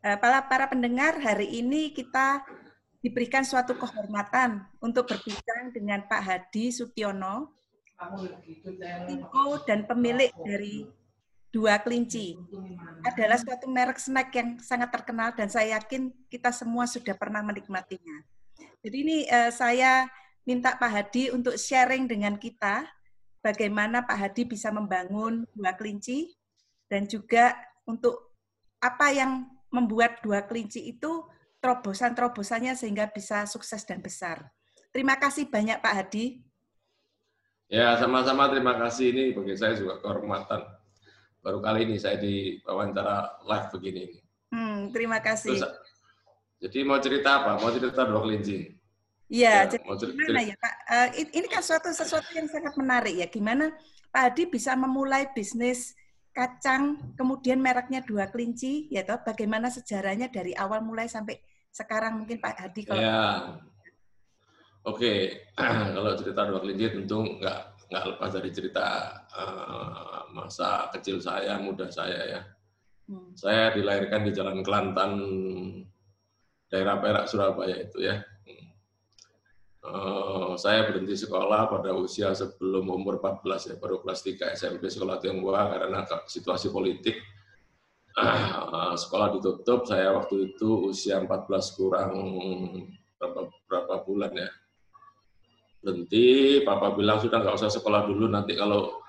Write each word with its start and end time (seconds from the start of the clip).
Eh, 0.00 0.16
para 0.16 0.40
para 0.48 0.64
pendengar, 0.64 1.20
hari 1.20 1.60
ini 1.60 1.92
kita 1.92 2.40
diberikan 3.04 3.44
suatu 3.44 3.76
kehormatan 3.76 4.64
untuk 4.80 5.04
berbincang 5.04 5.76
dengan 5.76 6.08
Pak 6.08 6.22
Hadi 6.24 6.72
Sutiono, 6.72 7.52
CEO 9.04 9.60
dan 9.68 9.84
pemilik 9.84 10.32
dari 10.40 10.88
Dua 11.52 11.76
Kelinci. 11.84 12.32
Adalah 13.04 13.36
suatu 13.44 13.68
merek 13.68 14.00
snack 14.00 14.32
yang 14.32 14.56
sangat 14.64 14.88
terkenal 14.88 15.36
dan 15.36 15.52
saya 15.52 15.76
yakin 15.76 16.08
kita 16.32 16.48
semua 16.48 16.88
sudah 16.88 17.12
pernah 17.12 17.44
menikmatinya. 17.44 18.24
Jadi 18.80 18.96
ini 19.04 19.18
uh, 19.28 19.52
saya 19.52 20.08
minta 20.48 20.80
Pak 20.80 20.88
Hadi 20.88 21.28
untuk 21.28 21.60
sharing 21.60 22.08
dengan 22.08 22.40
kita 22.40 22.88
bagaimana 23.44 24.00
Pak 24.00 24.16
Hadi 24.16 24.48
bisa 24.48 24.72
membangun 24.72 25.44
Dua 25.52 25.76
Kelinci 25.76 26.32
dan 26.88 27.04
juga 27.04 27.52
untuk 27.84 28.32
apa 28.80 29.12
yang 29.12 29.59
membuat 29.70 30.22
Dua 30.22 30.42
Kelinci 30.44 30.90
itu 30.90 31.26
terobosan-terobosannya 31.62 32.74
sehingga 32.74 33.08
bisa 33.10 33.46
sukses 33.46 33.82
dan 33.86 34.02
besar. 34.02 34.50
Terima 34.90 35.14
kasih 35.16 35.46
banyak 35.46 35.78
Pak 35.78 35.94
Hadi. 35.94 36.42
Ya, 37.70 37.94
sama-sama 38.02 38.50
terima 38.50 38.74
kasih. 38.74 39.14
Ini 39.14 39.24
bagi 39.38 39.54
saya 39.54 39.78
juga 39.78 40.02
kehormatan. 40.02 40.66
Baru 41.40 41.62
kali 41.62 41.86
ini 41.86 41.96
saya 41.96 42.18
di 42.18 42.58
wawancara 42.66 43.38
live 43.46 43.68
begini. 43.70 44.04
Hmm, 44.50 44.90
terima 44.90 45.22
kasih. 45.22 45.54
Terus, 45.54 45.70
jadi 46.58 46.78
mau 46.82 46.98
cerita 46.98 47.40
apa? 47.40 47.62
Mau 47.62 47.70
cerita 47.70 48.02
dua 48.02 48.20
kelinci? 48.26 48.74
Iya, 49.30 49.70
ya, 49.70 49.78
jadi 49.78 49.86
cerita, 49.94 50.18
gimana 50.26 50.40
ya 50.42 50.56
Pak? 50.58 50.74
Uh, 50.90 51.08
ini 51.38 51.46
kan 51.46 51.62
suatu 51.62 51.88
sesuatu 51.94 52.26
yang 52.34 52.50
sangat 52.50 52.74
menarik 52.74 53.14
ya. 53.14 53.30
Gimana 53.30 53.70
Pak 54.10 54.22
Hadi 54.26 54.42
bisa 54.50 54.74
memulai 54.74 55.30
bisnis 55.30 55.94
kacang, 56.40 57.12
kemudian 57.20 57.60
mereknya 57.60 58.00
dua 58.00 58.32
kelinci, 58.32 58.88
ya 58.88 59.04
toh 59.04 59.20
bagaimana 59.20 59.68
sejarahnya 59.68 60.32
dari 60.32 60.56
awal 60.56 60.80
mulai 60.80 61.04
sampai 61.04 61.36
sekarang 61.68 62.24
mungkin 62.24 62.40
Pak 62.40 62.56
Hadi 62.56 62.82
kalau 62.88 62.96
ya. 63.04 63.20
Oke, 64.88 65.44
kalau 65.96 66.16
cerita 66.16 66.48
dua 66.48 66.64
kelinci 66.64 66.96
tentu 66.96 67.20
nggak 67.20 67.60
nggak 67.92 68.04
lepas 68.16 68.30
dari 68.32 68.50
cerita 68.54 68.86
uh, 69.36 70.24
masa 70.32 70.88
kecil 70.96 71.20
saya, 71.20 71.60
muda 71.60 71.92
saya 71.92 72.20
ya. 72.24 72.40
Hmm. 73.10 73.36
Saya 73.36 73.76
dilahirkan 73.76 74.24
di 74.24 74.32
Jalan 74.32 74.64
Kelantan, 74.64 75.12
daerah 76.72 76.96
Perak, 77.02 77.28
Surabaya 77.28 77.76
itu 77.84 78.00
ya. 78.00 78.16
Uh, 79.80 80.60
saya 80.60 80.84
berhenti 80.84 81.16
sekolah 81.16 81.72
pada 81.72 81.96
usia 81.96 82.36
sebelum 82.36 82.84
umur 82.92 83.16
14 83.16 83.72
ya, 83.72 83.74
baru 83.80 84.04
kelas 84.04 84.20
3 84.20 84.52
SMP 84.52 84.92
sekolah 84.92 85.16
Tionghoa 85.16 85.72
karena 85.72 86.04
situasi 86.28 86.68
politik 86.68 87.16
uh, 88.20 88.92
sekolah 88.92 89.40
ditutup. 89.40 89.88
Saya 89.88 90.12
waktu 90.12 90.52
itu 90.52 90.92
usia 90.92 91.16
14 91.24 91.76
kurang 91.80 92.12
berapa, 93.16 93.48
berapa 93.64 93.94
bulan 94.04 94.32
ya, 94.36 94.52
berhenti, 95.80 96.60
papa 96.60 96.92
bilang 96.92 97.16
sudah 97.24 97.40
nggak 97.40 97.56
usah 97.56 97.72
sekolah 97.72 98.04
dulu, 98.04 98.28
nanti 98.28 98.52
kalau 98.60 99.00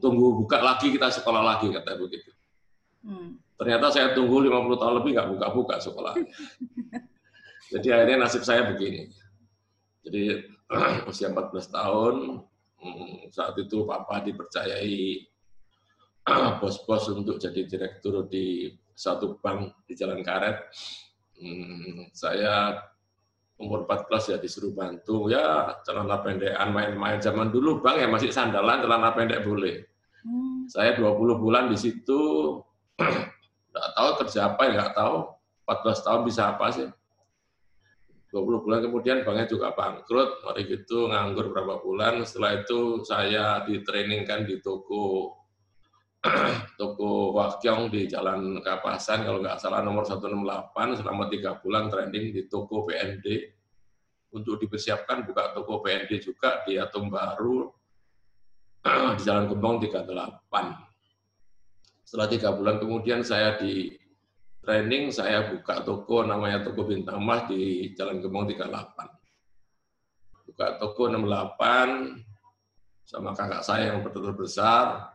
tunggu 0.00 0.40
buka 0.40 0.56
lagi 0.64 0.88
kita 0.88 1.12
sekolah 1.12 1.44
lagi, 1.44 1.68
kata 1.68 2.00
begitu. 2.00 2.32
Hmm. 3.04 3.36
Ternyata 3.60 3.92
saya 3.92 4.16
tunggu 4.16 4.40
50 4.40 4.80
tahun 4.80 4.94
lebih 5.04 5.10
nggak 5.20 5.28
buka-buka 5.36 5.76
sekolah. 5.84 6.16
Jadi 7.76 7.88
akhirnya 7.92 8.24
nasib 8.24 8.40
saya 8.40 8.64
begini. 8.64 9.12
Jadi 10.08 10.40
usia 11.10 11.28
14 11.28 11.52
tahun, 11.68 12.40
hmm, 12.80 13.28
saat 13.28 13.52
itu 13.60 13.84
papa 13.84 14.24
dipercayai 14.24 15.28
bos-bos 16.64 17.12
untuk 17.12 17.36
jadi 17.36 17.68
direktur 17.68 18.24
di 18.24 18.72
satu 18.96 19.36
bank 19.36 19.84
di 19.84 19.92
Jalan 19.92 20.24
Karet. 20.24 20.72
Hmm, 21.36 22.08
saya 22.16 22.80
umur 23.60 23.84
14 23.84 24.32
ya 24.32 24.36
disuruh 24.40 24.72
bantu. 24.72 25.28
Ya 25.28 25.76
celana 25.84 26.24
pendekan 26.24 26.72
main-main. 26.72 27.20
Zaman 27.20 27.52
dulu 27.52 27.84
bang 27.84 28.00
ya 28.00 28.08
masih 28.08 28.32
sandalan 28.32 28.80
celana 28.80 29.12
pendek 29.12 29.44
boleh. 29.44 29.84
Hmm. 30.18 30.66
saya 30.66 30.98
20 30.98 31.14
bulan 31.38 31.70
di 31.70 31.78
situ. 31.78 32.20
Nggak 33.70 33.88
tahu 33.94 34.10
kerja 34.24 34.40
apa 34.50 34.60
ya 34.66 34.70
nggak 34.74 34.94
tahu. 34.98 35.16
14 35.68 36.00
tahun 36.00 36.20
bisa 36.24 36.42
apa 36.56 36.66
sih 36.72 36.88
20 38.28 38.60
bulan 38.60 38.84
kemudian 38.84 39.24
banknya 39.24 39.48
juga 39.48 39.72
bangkrut. 39.72 40.44
Mari 40.44 40.68
gitu 40.68 41.08
nganggur 41.08 41.48
berapa 41.48 41.80
bulan. 41.80 42.20
Setelah 42.28 42.60
itu 42.60 43.00
saya 43.00 43.64
ditrainingkan 43.64 44.44
di 44.44 44.60
toko 44.60 45.32
toko 46.80 47.32
Wakyong 47.32 47.88
di 47.88 48.04
Jalan 48.04 48.60
Kapasan. 48.60 49.24
Kalau 49.24 49.40
nggak 49.40 49.56
salah 49.56 49.80
nomor 49.80 50.04
168 50.04 51.00
selama 51.00 51.24
tiga 51.32 51.56
bulan 51.56 51.88
training 51.88 52.36
di 52.36 52.44
toko 52.52 52.84
PND 52.84 53.56
untuk 54.36 54.60
dipersiapkan 54.60 55.24
buka 55.24 55.56
toko 55.56 55.80
PND 55.80 56.20
juga 56.20 56.60
di 56.68 56.76
Atom 56.76 57.08
Baru 57.08 57.64
di 59.16 59.22
Jalan 59.24 59.48
Gembong 59.48 59.80
38. 59.80 60.04
Setelah 62.04 62.28
tiga 62.28 62.52
bulan 62.52 62.76
kemudian 62.76 63.24
saya 63.24 63.56
di 63.56 63.96
training, 64.68 65.08
saya 65.08 65.48
buka 65.48 65.80
toko 65.80 66.28
namanya 66.28 66.60
Toko 66.60 66.84
Bintang 66.84 67.24
Mas 67.24 67.48
di 67.48 67.88
Jalan 67.96 68.20
Gembong 68.20 68.44
38. 68.44 68.68
Buka 70.44 70.76
toko 70.76 71.08
68 71.08 73.08
sama 73.08 73.32
kakak 73.32 73.64
saya 73.64 73.96
yang 73.96 74.04
betul-betul 74.04 74.44
besar, 74.44 75.08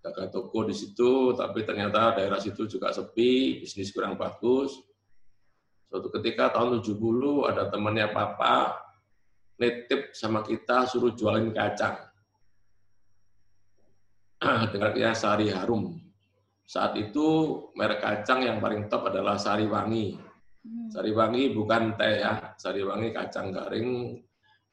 jaga 0.00 0.32
toko 0.32 0.64
di 0.64 0.72
situ, 0.72 1.36
tapi 1.36 1.68
ternyata 1.68 2.16
daerah 2.16 2.40
situ 2.40 2.64
juga 2.64 2.88
sepi, 2.88 3.60
bisnis 3.60 3.92
kurang 3.92 4.16
bagus. 4.16 4.72
Suatu 5.92 6.08
ketika 6.16 6.48
tahun 6.48 6.80
70 6.80 7.52
ada 7.52 7.68
temannya 7.68 8.08
papa 8.08 8.80
nitip 9.60 10.16
sama 10.16 10.40
kita 10.40 10.88
suruh 10.88 11.12
jualin 11.12 11.52
kacang. 11.52 12.00
Dengar 14.72 14.96
Sari 15.12 15.52
Harum. 15.52 16.09
Saat 16.70 16.94
itu 16.94 17.26
merek 17.74 17.98
kacang 17.98 18.46
yang 18.46 18.62
paling 18.62 18.86
top 18.86 19.10
adalah 19.10 19.34
Sari 19.34 19.66
Wangi. 19.66 20.14
Hmm. 20.62 20.86
Sari 20.86 21.10
Wangi 21.10 21.50
bukan 21.50 21.98
teh 21.98 22.22
ya, 22.22 22.54
Sari 22.54 22.86
Wangi 22.86 23.10
kacang 23.10 23.50
garing 23.50 24.22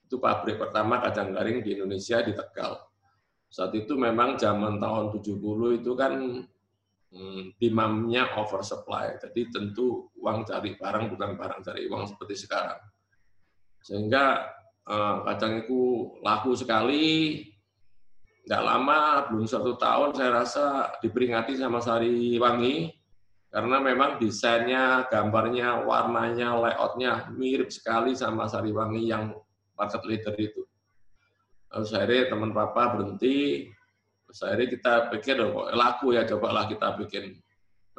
itu 0.06 0.16
pabrik 0.22 0.62
pertama 0.62 1.02
kacang 1.02 1.34
garing 1.34 1.66
di 1.66 1.74
Indonesia 1.74 2.22
di 2.22 2.38
Tegal 2.38 2.88
saat 3.48 3.72
itu 3.74 3.96
memang 3.96 4.36
zaman 4.36 4.76
tahun 4.76 5.16
70 5.24 5.80
itu 5.80 5.92
kan 5.96 6.14
hmm, 7.16 7.56
oversupply. 8.36 9.16
Jadi 9.24 9.42
tentu 9.48 10.12
uang 10.20 10.44
cari 10.44 10.76
barang 10.76 11.16
bukan 11.16 11.32
barang 11.40 11.60
cari 11.64 11.88
uang 11.88 12.04
seperti 12.12 12.36
sekarang. 12.44 12.80
Sehingga 13.80 14.52
eh, 14.84 15.16
kacang 15.24 15.64
itu 15.64 16.12
laku 16.20 16.52
sekali, 16.60 17.40
nggak 18.48 18.64
lama, 18.64 19.28
belum 19.28 19.44
satu 19.44 19.76
tahun 19.76 20.16
saya 20.16 20.32
rasa 20.32 20.66
diperingati 21.04 21.60
sama 21.60 21.84
Sari 21.84 22.40
Wangi, 22.40 22.96
karena 23.52 23.78
memang 23.84 24.24
desainnya, 24.24 25.04
gambarnya, 25.12 25.84
warnanya, 25.84 26.56
layoutnya 26.56 27.28
mirip 27.36 27.68
sekali 27.76 28.16
sama 28.16 28.48
Sari 28.48 28.72
Wangi 28.72 29.12
yang 29.12 29.36
market 29.76 30.00
leader 30.08 30.32
itu. 30.40 30.64
Terus 31.68 31.92
akhirnya 31.92 32.32
teman 32.32 32.56
papa 32.56 32.96
berhenti, 32.96 33.68
akhirnya 34.32 34.68
kita 34.72 34.94
pikir, 35.12 35.36
oh, 35.44 35.68
laku 35.76 36.16
ya, 36.16 36.24
cobalah 36.24 36.72
kita 36.72 36.96
bikin 37.04 37.36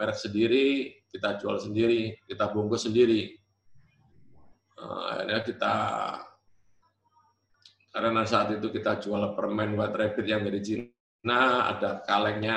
merek 0.01 0.17
sendiri, 0.17 0.97
kita 1.13 1.37
jual 1.37 1.61
sendiri, 1.61 2.17
kita 2.25 2.49
bungkus 2.49 2.89
sendiri. 2.89 3.37
Nah, 4.81 5.13
akhirnya 5.13 5.41
kita, 5.45 5.75
karena 7.89 8.23
saat 8.29 8.53
itu 8.53 8.69
kita 8.69 9.01
jual 9.01 9.33
permen 9.33 9.75
white 9.75 9.97
rabbit 9.97 10.27
yang 10.29 10.45
dari 10.45 10.61
Cina, 10.61 11.73
ada 11.73 12.05
kalengnya, 12.05 12.57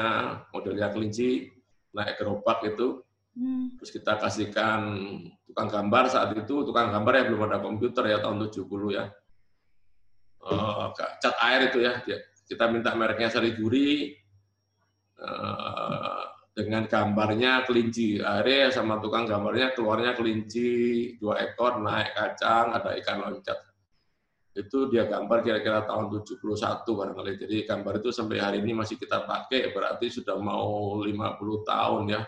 modelnya 0.51 0.91
kelinci, 0.91 1.47
naik 1.95 2.19
gerobak 2.19 2.61
itu, 2.67 2.99
hmm. 3.39 3.79
terus 3.79 3.91
kita 3.95 4.19
kasihkan 4.19 4.81
tukang 5.47 5.71
gambar 5.71 6.11
saat 6.11 6.35
itu, 6.35 6.67
tukang 6.67 6.91
gambar 6.91 7.13
ya 7.15 7.23
belum 7.31 7.41
ada 7.47 7.57
komputer 7.63 8.11
ya 8.11 8.19
tahun 8.19 8.43
70 8.51 8.97
ya, 8.97 9.05
uh, 10.45 10.91
cat 10.95 11.35
air 11.47 11.71
itu 11.71 11.79
ya. 11.83 11.93
Kita 12.51 12.67
minta 12.67 12.91
mereknya 12.91 13.31
Sari 13.31 13.55
Guri 13.55 14.11
uh, 15.23 16.23
dengan 16.51 16.83
gambarnya 16.83 17.63
kelinci. 17.63 18.19
Akhirnya 18.19 18.75
sama 18.75 18.99
tukang 18.99 19.23
gambarnya 19.23 19.71
keluarnya 19.71 20.11
kelinci 20.19 20.69
dua 21.15 21.39
ekor 21.39 21.79
naik 21.79 22.11
kacang, 22.11 22.75
ada 22.75 22.91
ikan 22.99 23.23
loncat. 23.23 23.70
Itu 24.51 24.91
dia 24.91 25.07
gambar 25.07 25.47
kira-kira 25.47 25.87
tahun 25.87 26.11
71 26.11 26.83
barangkali. 26.83 27.31
Jadi 27.39 27.55
gambar 27.63 28.03
itu 28.03 28.09
sampai 28.11 28.37
hari 28.43 28.57
ini 28.59 28.75
masih 28.75 28.99
kita 28.99 29.23
pakai, 29.23 29.71
berarti 29.71 30.11
sudah 30.11 30.35
mau 30.35 30.99
50 30.99 31.63
tahun 31.63 32.03
ya. 32.11 32.21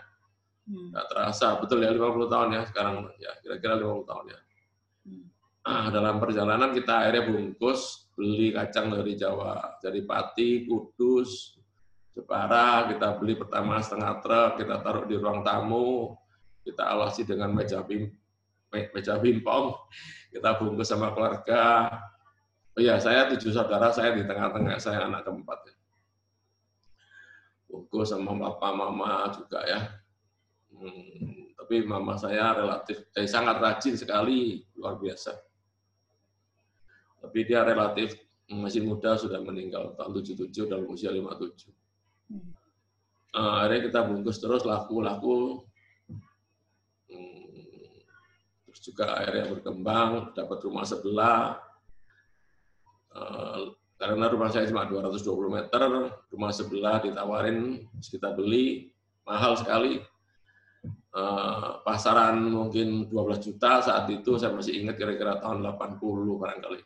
Hmm. 0.64 0.88
Nggak 0.96 1.06
terasa, 1.12 1.60
betul 1.60 1.84
ya 1.84 1.92
50 1.92 2.32
tahun 2.32 2.48
ya 2.56 2.62
sekarang 2.64 2.94
ya 3.20 3.32
kira-kira 3.44 3.76
50 3.76 4.08
tahun 4.08 4.24
ya. 4.32 4.38
Hmm. 5.04 5.24
Nah, 5.68 5.86
dalam 6.00 6.16
perjalanan 6.16 6.70
kita 6.72 7.04
akhirnya 7.04 7.28
bungkus 7.28 8.08
beli 8.16 8.56
kacang 8.56 8.88
dari 8.88 9.12
Jawa, 9.18 9.76
dari 9.84 10.00
Pati, 10.06 10.64
Kudus, 10.64 11.60
Jepara, 12.14 12.88
kita 12.88 13.18
beli 13.18 13.34
pertama 13.34 13.82
setengah 13.82 14.22
truk, 14.22 14.62
kita 14.62 14.80
taruh 14.80 15.04
di 15.04 15.18
ruang 15.18 15.42
tamu, 15.42 16.14
kita 16.62 16.86
alasi 16.88 17.26
dengan 17.26 17.52
meja 17.52 17.82
bim 17.84 18.08
meja 18.74 19.14
bimpong, 19.22 19.70
kita 20.34 20.58
bungkus 20.58 20.90
sama 20.90 21.14
keluarga. 21.14 21.86
Oh 22.74 22.82
iya, 22.82 22.98
saya 22.98 23.30
tujuh 23.30 23.54
saudara, 23.54 23.94
saya 23.94 24.18
di 24.18 24.26
tengah-tengah, 24.26 24.82
saya 24.82 25.06
anak 25.06 25.22
keempat. 25.22 25.58
Ya. 25.70 25.74
Bungkus 27.70 28.10
sama 28.10 28.34
papa, 28.34 28.74
mama 28.74 29.30
juga 29.30 29.62
ya. 29.62 29.80
Hmm, 30.74 31.54
tapi 31.54 31.86
mama 31.86 32.18
saya 32.18 32.50
relatif, 32.58 33.06
eh, 33.14 33.30
sangat 33.30 33.62
rajin 33.62 33.94
sekali, 33.94 34.66
luar 34.74 34.98
biasa. 34.98 35.38
Tapi 37.22 37.38
dia 37.46 37.62
relatif 37.62 38.18
masih 38.50 38.82
muda 38.82 39.14
sudah 39.16 39.38
meninggal 39.38 39.94
tahun 39.94 40.20
77 40.26 40.66
dalam 40.66 40.90
usia 40.90 41.14
57. 41.14 41.70
Hmm. 42.26 42.52
Uh, 43.34 43.66
akhirnya 43.66 43.86
kita 43.86 44.00
bungkus 44.02 44.42
terus 44.42 44.66
laku-laku. 44.66 45.62
Hmm, 47.06 48.02
terus 48.66 48.80
juga 48.82 49.14
akhirnya 49.14 49.46
berkembang, 49.54 50.34
dapat 50.34 50.58
rumah 50.66 50.82
sebelah. 50.82 51.62
Uh, 53.14 53.72
karena 53.94 54.26
rumah 54.26 54.50
saya 54.50 54.66
cuma 54.66 54.84
220 54.90 55.22
meter, 55.48 55.82
rumah 56.34 56.50
sebelah 56.50 56.98
ditawarin, 56.98 57.86
kita 58.02 58.34
beli, 58.34 58.90
mahal 59.22 59.54
sekali. 59.54 60.02
Uh, 61.14 61.78
pasaran 61.86 62.42
mungkin 62.42 63.06
12 63.06 63.14
juta 63.38 63.78
saat 63.80 64.10
itu, 64.10 64.34
saya 64.34 64.50
masih 64.50 64.82
ingat 64.82 64.98
kira-kira 64.98 65.38
tahun 65.38 65.62
80 65.62 66.02
barangkali 66.42 66.82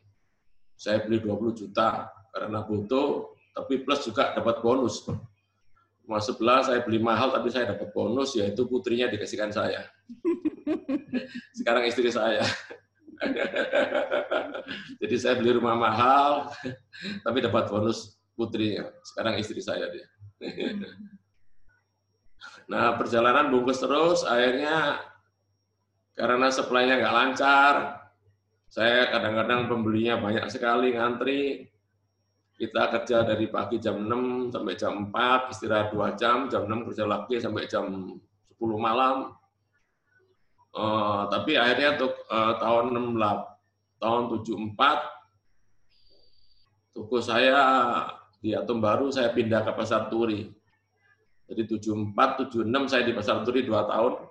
saya 0.78 1.02
beli 1.02 1.18
20 1.18 1.58
juta 1.58 2.06
karena 2.30 2.62
butuh, 2.62 3.34
tapi 3.50 3.82
plus 3.82 4.06
juga 4.06 4.30
dapat 4.30 4.62
bonus. 4.62 5.02
Rumah 6.06 6.22
sebelah 6.22 6.60
saya 6.62 6.80
beli 6.86 7.02
mahal, 7.02 7.34
tapi 7.34 7.50
saya 7.50 7.74
dapat 7.74 7.90
bonus, 7.90 8.38
yaitu 8.38 8.64
putrinya 8.64 9.10
dikasihkan 9.10 9.50
saya. 9.50 9.90
Sekarang 11.58 11.84
istri 11.84 12.08
saya. 12.14 12.46
Jadi 15.00 15.16
saya 15.18 15.34
beli 15.38 15.56
rumah 15.56 15.74
mahal, 15.74 16.52
tapi 17.24 17.38
dapat 17.42 17.70
bonus 17.70 18.18
putrinya. 18.34 18.88
Sekarang 19.02 19.38
istri 19.38 19.60
saya 19.62 19.86
dia. 19.90 20.06
Nah, 22.68 23.00
perjalanan 23.00 23.48
bungkus 23.48 23.80
terus, 23.80 24.28
akhirnya 24.28 25.00
karena 26.12 26.52
supply-nya 26.52 27.00
nggak 27.00 27.16
lancar, 27.16 27.74
saya 28.68 29.08
kadang-kadang 29.08 29.72
pembelinya 29.72 30.20
banyak 30.20 30.44
sekali 30.52 30.92
ngantri. 30.92 31.64
Kita 32.58 32.92
kerja 32.92 33.24
dari 33.24 33.48
pagi 33.48 33.80
jam 33.80 34.04
6 34.04 34.52
sampai 34.52 34.74
jam 34.76 35.08
4, 35.08 35.54
istirahat 35.54 35.88
2 35.94 36.20
jam, 36.20 36.50
jam 36.52 36.68
6 36.68 36.92
kerja 36.92 37.08
lagi 37.08 37.40
sampai 37.40 37.64
jam 37.64 38.18
10 38.52 38.60
malam. 38.76 39.37
Uh, 40.78 41.26
tapi 41.26 41.58
akhirnya 41.58 41.98
untuk 41.98 42.14
uh, 42.30 42.54
tahun 42.62 42.94
68, 43.18 43.98
tahun 43.98 44.22
74, 44.30 46.94
toko 46.94 47.18
saya 47.18 47.58
di 48.38 48.54
Atom 48.54 48.78
Baru 48.78 49.10
saya 49.10 49.34
pindah 49.34 49.66
ke 49.66 49.74
Pasar 49.74 50.06
Turi. 50.06 50.46
Jadi 51.50 51.66
74, 51.66 52.14
76 52.54 52.62
saya 52.86 53.02
di 53.02 53.10
Pasar 53.10 53.42
Turi 53.42 53.66
2 53.66 53.90
tahun, 53.90 54.22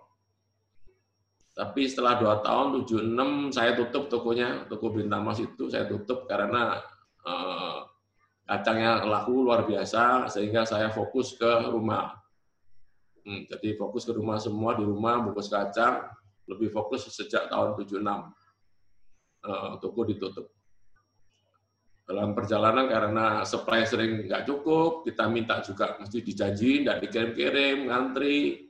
tapi 1.57 1.89
setelah 1.89 2.21
dua 2.21 2.37
tahun, 2.45 2.85
76 2.85 3.49
saya 3.49 3.73
tutup 3.73 4.13
tokonya, 4.13 4.69
toko 4.69 4.93
Bintang 4.93 5.25
Mas 5.25 5.41
itu 5.41 5.73
saya 5.73 5.89
tutup 5.89 6.29
karena 6.29 6.77
eh, 7.25 7.77
kacangnya 8.45 9.01
laku 9.01 9.41
luar 9.41 9.65
biasa, 9.65 10.29
sehingga 10.29 10.69
saya 10.69 10.93
fokus 10.93 11.33
ke 11.33 11.73
rumah. 11.73 12.13
Hmm, 13.25 13.49
jadi 13.49 13.73
fokus 13.73 14.05
ke 14.05 14.13
rumah 14.13 14.37
semua 14.37 14.77
di 14.77 14.85
rumah, 14.85 15.17
bungkus 15.17 15.49
kacang, 15.49 16.05
lebih 16.47 16.71
fokus 16.71 17.11
sejak 17.11 17.51
tahun 17.51 17.75
76. 17.75 18.31
Eh, 19.47 19.73
toko 19.79 20.01
ditutup. 20.03 20.47
Dalam 22.07 22.31
perjalanan 22.31 22.87
karena 22.87 23.43
supply 23.43 23.83
sering 23.83 24.31
nggak 24.31 24.47
cukup, 24.47 25.03
kita 25.03 25.27
minta 25.27 25.59
juga 25.59 25.99
mesti 25.99 26.23
dijanji, 26.23 26.87
nggak 26.87 27.03
dikirim-kirim, 27.03 27.91
ngantri, 27.91 28.67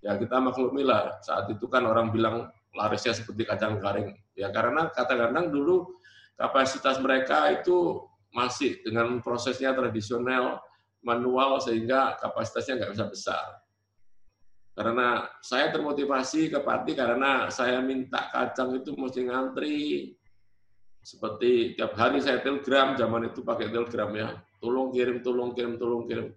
ya 0.00 0.16
kita 0.16 0.40
maklumi 0.40 0.82
lah 0.82 1.20
saat 1.20 1.48
itu 1.52 1.68
kan 1.68 1.84
orang 1.84 2.08
bilang 2.08 2.48
larisnya 2.72 3.12
seperti 3.12 3.44
kacang 3.44 3.76
garing 3.76 4.16
ya 4.32 4.48
karena 4.48 4.88
kadang-kadang 4.96 5.52
dulu 5.52 6.00
kapasitas 6.40 6.96
mereka 6.98 7.52
itu 7.52 8.00
masih 8.32 8.80
dengan 8.80 9.20
prosesnya 9.20 9.76
tradisional 9.76 10.56
manual 11.04 11.60
sehingga 11.60 12.16
kapasitasnya 12.16 12.80
nggak 12.80 12.92
bisa 12.96 13.06
besar 13.12 13.44
karena 14.80 15.28
saya 15.44 15.68
termotivasi 15.76 16.48
ke 16.48 16.64
Pati 16.64 16.96
karena 16.96 17.52
saya 17.52 17.84
minta 17.84 18.32
kacang 18.32 18.80
itu 18.80 18.96
mesti 18.96 19.28
ngantri. 19.28 20.16
Seperti 21.04 21.76
tiap 21.76 21.92
hari 22.00 22.24
saya 22.24 22.40
telegram 22.40 22.96
zaman 22.96 23.28
itu 23.28 23.44
pakai 23.44 23.68
telegram 23.68 24.08
ya. 24.16 24.40
Tolong 24.56 24.88
kirim 24.88 25.20
tolong 25.20 25.52
kirim 25.52 25.76
tolong 25.76 26.08
kirim. 26.08 26.32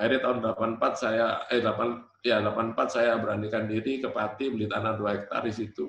Akhirnya 0.00 0.20
tahun 0.24 0.38
84 0.80 0.96
saya 0.96 1.26
eh 1.52 1.60
8 1.60 2.24
ya 2.24 2.40
84 2.40 2.72
saya 2.88 3.20
beranikan 3.20 3.68
diri 3.68 4.00
ke 4.00 4.08
Pati 4.08 4.48
beli 4.48 4.64
tanah 4.64 4.96
2 4.96 5.04
hektar 5.04 5.44
di 5.44 5.52
situ. 5.52 5.84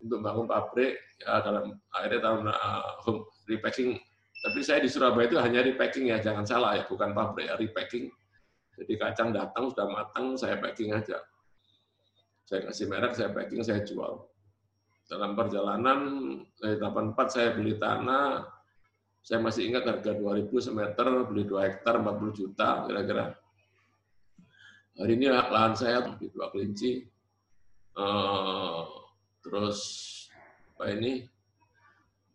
Untuk 0.00 0.24
bangun 0.24 0.48
pabrik 0.48 0.96
ya 1.20 1.44
dalam 1.44 1.76
akhirnya 1.92 2.20
tahun 2.32 2.40
uh, 2.48 3.20
repacking. 3.44 4.00
Tapi 4.40 4.60
saya 4.64 4.80
di 4.80 4.88
Surabaya 4.88 5.28
itu 5.28 5.36
hanya 5.36 5.60
repacking 5.60 6.08
ya 6.08 6.16
jangan 6.16 6.48
salah 6.48 6.80
ya 6.80 6.88
bukan 6.88 7.12
pabrik 7.12 7.52
ya 7.52 7.60
repacking 7.60 8.08
jadi 8.82 8.92
kacang 8.98 9.30
datang 9.30 9.70
sudah 9.70 9.86
matang 9.88 10.34
saya 10.34 10.58
packing 10.58 10.92
aja 10.92 11.22
saya 12.44 12.66
kasih 12.66 12.90
merek 12.90 13.14
saya 13.14 13.30
packing 13.30 13.62
saya 13.62 13.86
jual 13.86 14.26
dalam 15.06 15.38
perjalanan 15.38 16.00
dari 16.58 16.76
84 16.76 17.16
saya 17.30 17.48
beli 17.54 17.78
tanah 17.78 18.44
saya 19.22 19.38
masih 19.38 19.70
ingat 19.70 19.86
harga 19.86 20.18
2000 20.18 20.50
semeter, 20.58 21.06
beli 21.30 21.46
2 21.46 21.62
hektar 21.62 21.94
40 22.02 22.34
juta 22.34 22.82
kira-kira. 22.90 23.38
Hari 24.98 25.12
ini 25.14 25.30
lahan 25.30 25.72
saya 25.78 26.04
di 26.20 26.28
dua 26.28 26.52
kelinci. 26.52 27.06
Uh, 27.96 28.84
terus 29.40 29.78
apa 30.74 30.92
ini? 30.92 31.24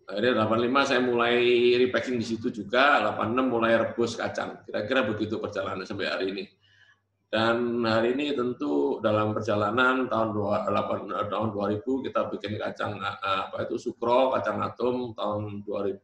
Akhirnya 0.08 0.48
85 0.48 0.88
saya 0.88 1.02
mulai 1.04 1.36
repacking 1.84 2.16
di 2.16 2.24
situ 2.24 2.48
juga, 2.48 3.04
86 3.12 3.44
mulai 3.44 3.76
rebus 3.76 4.16
kacang. 4.16 4.64
Kira-kira 4.64 5.04
begitu 5.04 5.36
perjalanan 5.36 5.84
sampai 5.84 6.08
hari 6.08 6.26
ini. 6.32 6.46
Dan 7.28 7.84
hari 7.84 8.16
ini 8.16 8.32
tentu 8.32 9.04
dalam 9.04 9.36
perjalanan 9.36 10.08
tahun 10.08 10.32
28, 10.32 11.28
tahun 11.28 11.48
2000 11.52 12.06
kita 12.08 12.22
bikin 12.32 12.56
kacang 12.56 13.04
apa 13.04 13.68
itu 13.68 13.76
sukro, 13.76 14.32
kacang 14.32 14.64
atom 14.64 15.12
tahun 15.12 15.68
2000 15.68 16.00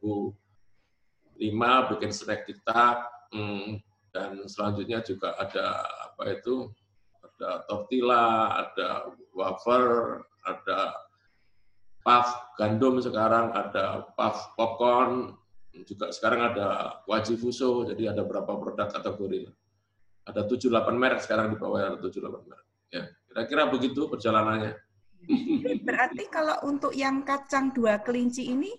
lima 1.38 1.90
bikin 1.90 2.14
snack 2.14 2.46
kita 2.46 3.08
hmm, 3.34 3.82
dan 4.14 4.46
selanjutnya 4.46 5.02
juga 5.02 5.34
ada 5.34 5.82
apa 6.10 6.22
itu 6.30 6.70
ada 7.18 7.66
tortilla 7.66 8.54
ada 8.62 9.10
wafer 9.34 10.22
ada 10.46 10.94
puff 12.04 12.54
gandum 12.60 13.00
sekarang 13.00 13.50
ada 13.56 14.04
puff 14.12 14.54
popcorn 14.54 15.32
juga 15.88 16.12
sekarang 16.12 16.54
ada 16.54 17.00
wajib 17.08 17.40
fuso 17.40 17.88
jadi 17.88 18.14
ada 18.14 18.22
berapa 18.22 18.60
produk 18.60 18.92
kategori 18.92 19.48
ada 20.28 20.46
tujuh 20.46 20.68
delapan 20.70 20.94
merek 21.00 21.20
sekarang 21.24 21.50
di 21.50 21.56
bawah 21.56 21.80
ada 21.80 21.98
tujuh 21.98 22.20
delapan 22.20 22.54
merek 22.54 22.68
ya 22.92 23.02
kira-kira 23.32 23.62
begitu 23.72 24.06
perjalanannya 24.06 24.76
berarti 25.88 26.24
kalau 26.28 26.60
untuk 26.68 26.92
yang 26.92 27.24
kacang 27.24 27.72
dua 27.72 27.98
kelinci 28.04 28.52
ini 28.52 28.70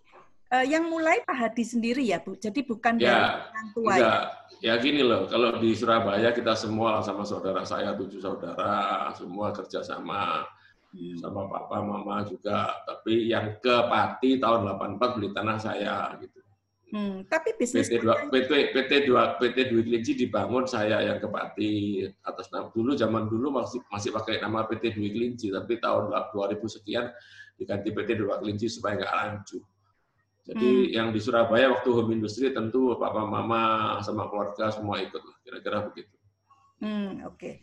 uh, 0.53 0.65
yang 0.65 0.85
mulai 0.87 1.25
Pak 1.25 1.35
Hadi 1.35 1.63
sendiri 1.65 2.03
ya 2.05 2.21
Bu. 2.21 2.37
Jadi 2.37 2.61
bukan 2.61 3.01
ya, 3.01 3.01
dari 3.01 3.17
orang 3.49 3.67
tua 3.73 3.93
enggak. 3.97 4.21
ya. 4.61 4.73
Ya 4.73 4.73
gini 4.81 5.03
loh, 5.03 5.27
kalau 5.29 5.59
di 5.61 5.75
Surabaya 5.77 6.31
kita 6.31 6.55
semua 6.57 7.03
sama 7.03 7.27
saudara 7.27 7.61
saya 7.67 7.93
tujuh 7.93 8.23
saudara, 8.23 9.11
semua 9.13 9.51
kerjasama 9.53 10.41
hmm. 10.41 10.64
Sama 11.19 11.47
papa 11.47 11.83
mama 11.83 12.23
juga. 12.27 12.71
Tapi 12.87 13.29
yang 13.29 13.59
ke 13.59 13.75
Pati 13.87 14.39
tahun 14.39 14.67
84 14.99 15.15
beli 15.19 15.29
tanah 15.35 15.57
saya 15.59 16.15
gitu. 16.19 16.39
Hmm, 16.95 17.25
tapi 17.27 17.57
bisnis 17.57 17.89
PT 17.89 18.05
dua 18.05 18.29
PT 18.29 18.71
PT 18.71 18.91
dua 19.09 19.35
PT 19.41 19.73
Dwi 19.73 19.83
Kelinci 19.83 20.15
dibangun 20.15 20.63
saya 20.69 21.01
yang 21.01 21.17
ke 21.19 21.27
Pati 21.27 22.05
atas 22.23 22.47
nama 22.53 22.69
dulu 22.71 22.95
zaman 22.95 23.25
dulu 23.27 23.51
masih 23.51 23.81
masih 23.89 24.13
pakai 24.15 24.39
nama 24.39 24.63
PT 24.69 24.95
Dwi 24.95 25.09
Kelinci 25.11 25.49
tapi 25.49 25.81
tahun 25.81 26.13
2000 26.13 26.55
sekian 26.79 27.09
diganti 27.57 27.89
PT 27.91 28.09
Dua 28.21 28.39
Kelinci 28.39 28.71
supaya 28.71 29.01
nggak 29.01 29.11
lanjut. 29.11 29.63
Jadi 30.45 30.69
hmm. 30.69 30.91
yang 30.93 31.07
di 31.09 31.17
Surabaya 31.17 31.73
waktu 31.73 31.89
home 31.89 32.21
industry 32.21 32.53
tentu 32.53 32.93
papa 33.01 33.25
mama 33.25 33.97
sama 34.05 34.29
keluarga 34.29 34.69
semua 34.69 35.01
ikut 35.01 35.19
kira-kira 35.41 35.89
begitu. 35.89 36.15
Hmm, 36.85 37.25
oke. 37.25 37.33
Okay. 37.35 37.55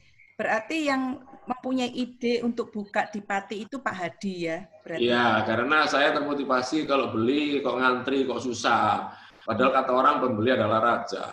Berarti 0.43 0.91
yang 0.91 1.23
mempunyai 1.47 1.95
ide 1.95 2.43
untuk 2.43 2.75
buka 2.75 3.07
di 3.15 3.23
Pati 3.23 3.63
itu 3.63 3.79
Pak 3.79 3.95
Hadi 3.95 4.51
ya? 4.51 4.59
Iya, 4.91 5.47
karena 5.47 5.87
saya 5.87 6.11
termotivasi 6.19 6.83
kalau 6.83 7.15
beli 7.15 7.63
kok 7.63 7.79
ngantri 7.79 8.27
kok 8.27 8.43
susah. 8.43 9.15
Padahal 9.47 9.71
kata 9.71 9.93
orang 9.95 10.19
pembeli 10.19 10.51
adalah 10.51 10.83
raja. 10.83 11.31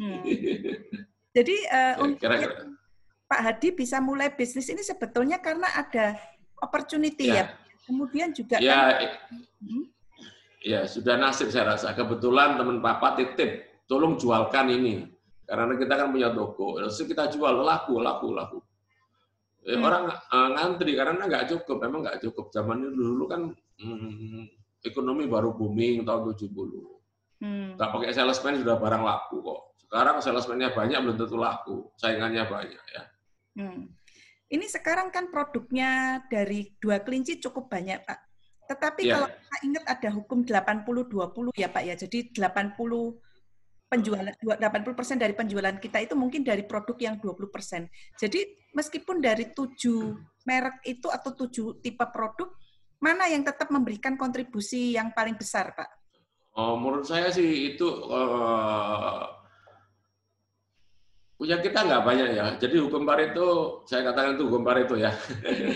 Hmm. 0.00 0.24
Jadi 1.36 1.56
uh, 1.68 1.94
ya, 2.00 2.16
kira 2.16 2.34
-kira. 2.40 2.54
Pak 3.28 3.40
Hadi 3.44 3.68
bisa 3.76 4.00
mulai 4.00 4.32
bisnis 4.32 4.72
ini 4.72 4.80
sebetulnya 4.80 5.36
karena 5.36 5.68
ada 5.76 6.16
opportunity 6.64 7.28
ya. 7.28 7.44
ya. 7.44 7.44
Kemudian 7.84 8.32
juga 8.32 8.56
ya, 8.56 8.96
kan, 8.96 9.36
hmm? 9.60 9.84
ya 10.64 10.88
sudah 10.88 11.20
nasib 11.20 11.52
saya 11.52 11.76
rasa. 11.76 11.92
Kebetulan 11.92 12.56
teman 12.56 12.80
Papa 12.80 13.20
titip, 13.20 13.84
tolong 13.84 14.16
jualkan 14.16 14.72
ini. 14.72 15.15
Karena 15.46 15.78
kita 15.78 15.94
kan 15.94 16.08
punya 16.10 16.34
toko, 16.34 16.82
terus 16.82 16.98
kita 17.06 17.30
jual 17.30 17.62
laku, 17.62 18.02
laku, 18.02 18.34
laku. 18.34 18.58
Eh, 19.66 19.74
hmm. 19.74 19.82
Orang 19.82 20.10
uh, 20.10 20.48
ngantri 20.54 20.94
karena 20.98 21.22
nggak 21.26 21.46
cukup, 21.54 21.82
memang 21.86 22.06
nggak 22.06 22.18
cukup. 22.22 22.50
Zaman 22.50 22.82
dulu, 22.82 23.02
dulu 23.14 23.24
kan 23.30 23.42
hmm, 23.82 24.42
ekonomi 24.82 25.26
baru 25.30 25.54
booming 25.54 26.02
tahun 26.06 26.34
70. 26.34 26.50
Hmm. 27.42 27.78
Nggak 27.78 27.90
pakai 27.90 28.10
salesman 28.14 28.62
sudah 28.62 28.78
barang 28.78 29.02
laku 29.02 29.42
kok. 29.42 29.60
Sekarang 29.86 30.16
salesman-nya 30.18 30.74
banyak 30.74 30.98
belum 30.98 31.16
tentu 31.18 31.38
laku, 31.38 31.76
saingannya 31.98 32.42
banyak 32.46 32.84
ya. 32.90 33.02
Hmm. 33.58 33.90
Ini 34.46 34.66
sekarang 34.70 35.10
kan 35.10 35.30
produknya 35.34 36.22
dari 36.30 36.74
dua 36.78 37.02
kelinci 37.02 37.42
cukup 37.42 37.66
banyak, 37.66 38.02
Pak. 38.06 38.18
Tetapi 38.66 39.02
ya. 39.06 39.18
kalau 39.18 39.28
kita 39.30 39.56
ingat 39.66 39.84
ada 39.86 40.08
hukum 40.10 40.38
80-20 40.42 41.54
ya, 41.54 41.70
Pak 41.70 41.82
ya. 41.86 41.94
Jadi 41.98 42.30
80 42.34 43.25
penjualan 43.96 44.36
80 44.36 44.60
persen 44.92 45.16
dari 45.16 45.32
penjualan 45.32 45.76
kita 45.80 46.04
itu 46.04 46.12
mungkin 46.12 46.44
dari 46.44 46.68
produk 46.68 46.96
yang 47.00 47.16
20 47.16 47.48
persen. 47.48 47.88
Jadi 48.20 48.44
meskipun 48.76 49.24
dari 49.24 49.56
tujuh 49.56 50.12
merek 50.44 50.84
itu 50.84 51.08
atau 51.08 51.32
tujuh 51.32 51.80
tipe 51.80 52.04
produk, 52.12 52.52
mana 53.00 53.32
yang 53.32 53.40
tetap 53.40 53.72
memberikan 53.72 54.20
kontribusi 54.20 54.92
yang 54.94 55.16
paling 55.16 55.40
besar, 55.40 55.72
Pak? 55.72 55.88
Oh, 56.56 56.76
menurut 56.76 57.04
saya 57.04 57.28
sih 57.28 57.76
itu 57.76 57.84
uh, 57.84 59.28
punya 61.36 61.60
kita 61.60 61.84
nggak 61.84 62.04
banyak 62.04 62.28
ya. 62.32 62.46
Jadi 62.56 62.76
hukum 62.80 63.04
Pareto, 63.04 63.84
saya 63.84 64.08
katakan 64.08 64.40
itu 64.40 64.48
hukum 64.48 64.64
Pareto 64.64 64.96
ya. 64.96 65.12